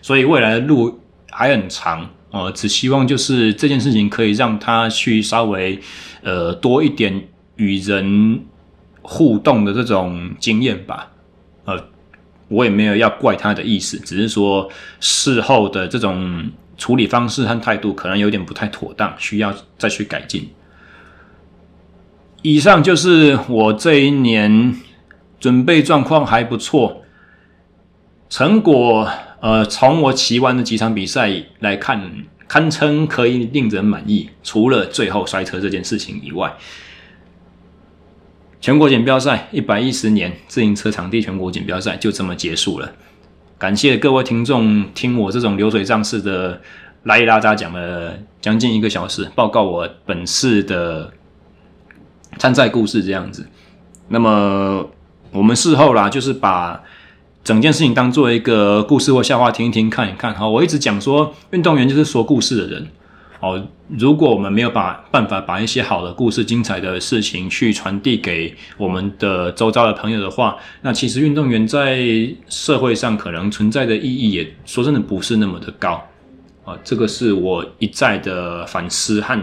[0.01, 2.51] 所以未来的路还很长呃。
[2.53, 5.79] 只希望就是这件事情可以让他去稍微
[6.23, 7.27] 呃多一点
[7.57, 8.41] 与人
[9.01, 11.11] 互动的这种经验吧，
[11.65, 11.77] 呃。
[12.51, 14.67] 我也没有要怪他的意思，只是说
[14.99, 20.49] 事后的这种处理方式和态度可能有点不太妥当，需要再去改进。
[22.41, 24.75] 以上就是我这一年
[25.39, 27.01] 准备状况还不错，
[28.29, 29.09] 成果
[29.41, 32.11] 呃，从我骑完的几场比赛来看，
[32.47, 36.53] 堪称可以令人满意，除了最后摔车这件事情以外。
[38.61, 42.91] 全国锦标赛一百一十年自行车场地全国锦标赛就这么结束了。
[43.57, 46.61] 感谢各位听众听我这种流水账式的
[47.03, 51.11] 拉里拉杂讲了将近一个小时，报告我本次的
[52.37, 53.47] 参赛故事这样子。
[54.09, 54.87] 那么
[55.31, 56.81] 我们事后啦，就是把
[57.43, 60.33] 整件事情当做一个故事或笑话听一听看一看。
[60.33, 62.87] 好，我一直讲说，运动员就是说故事的人。
[63.41, 72.05] 哦，如果我们没有把办法把一些好的故事、精彩的事情去传递给我们的周遭的朋友的话，那其实运动员在
[72.49, 76.03] 社会上可能存在的意义也说真的不是那么的高
[76.65, 76.77] 啊。
[76.83, 79.39] 这个是我一再的反思和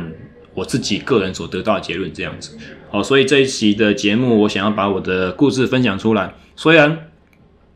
[0.57, 2.59] 我自己个人所得到的结论，这样子。
[2.91, 6.35] 好，所以这一期的节目，我想要把我的故事分享出来。
[6.57, 7.11] 虽然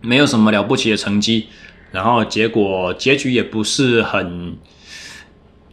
[0.01, 1.47] 没有什么了不起的成绩，
[1.93, 4.57] 然后结果结局也不是很。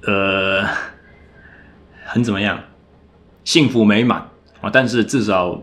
[0.03, 0.63] 呃，
[2.05, 2.63] 很怎么样？
[3.43, 4.29] 幸福美满
[4.61, 4.69] 啊！
[4.71, 5.61] 但是至少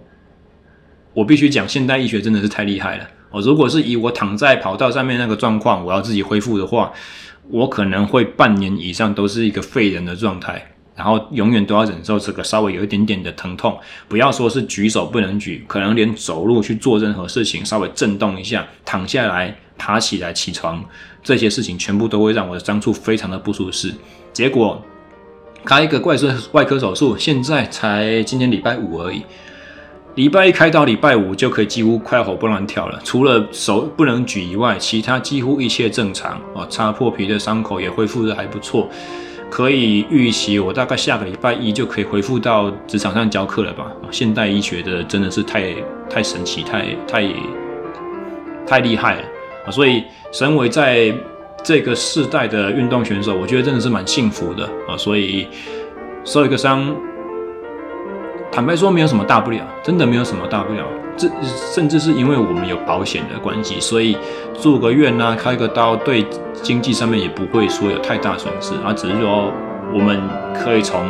[1.15, 3.41] 我必须讲，现代医学真的是太厉害了哦。
[3.41, 6.93] 如果是以我躺在跑道上面那个状况，我要自己恢复的话，
[7.49, 13.79] 我可能会半年以上都是一个废人的状态，然后永远都要忍受这个稍微有一点点的疼痛。
[14.09, 20.85] 不要说是举手不能举，可能连走路去做任何事情，稍微震动一下，躺下来、爬起来、起床，
[21.23, 23.93] 这些事情全部都会让我的伤处非常的不舒适。
[24.33, 24.81] 结果
[25.65, 29.23] 开一个怪科外科手术，现在才今天礼拜五而已。
[30.15, 33.01] 礼拜一开到，礼拜五就可以几乎快活蹦乱跳了。
[33.03, 36.65] 除了手不能举以外，其他几乎一切正常哦。
[36.71, 38.89] 擦破皮的伤口也恢复得还不错，
[39.55, 43.87] 可以预期我大概下个礼拜一就可以恢复到职场上教课了吧？
[44.11, 45.73] 现代医学的真的是太
[46.11, 47.33] 太神奇，太太
[48.67, 49.23] 太厉害了
[49.65, 49.71] 啊！
[49.71, 50.03] 所以
[50.33, 51.15] 身为在
[51.63, 54.97] 这个世代的运动选手，我觉得真的是蛮幸福的啊！
[54.97, 55.47] 所以
[56.25, 56.93] 受一个伤，
[58.55, 60.85] 坦白说没有什么大不了，真的没有什么大不了。
[61.17, 64.17] 这甚至是因为我们有保险的关系，所以
[64.61, 66.25] 住个院啊，开个刀，对
[66.63, 68.93] 经济上面也不会说有太大损失啊。
[68.93, 69.53] 只是说
[69.93, 70.23] 我们
[70.55, 71.05] 可以从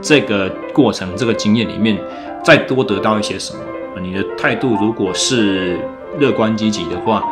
[0.00, 1.98] 这个过程、这个经验里面
[2.44, 3.58] 再多得到一些什么。
[4.00, 5.80] 你的态度如果是
[6.20, 7.24] 乐观积极的话，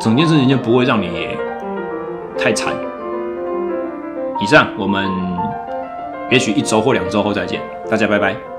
[0.00, 1.10] 整件事情就不会让你。
[2.38, 2.72] 太惨。
[4.40, 5.10] 以上，我们
[6.30, 7.60] 也许一周或两周后再见，
[7.90, 8.55] 大家拜拜。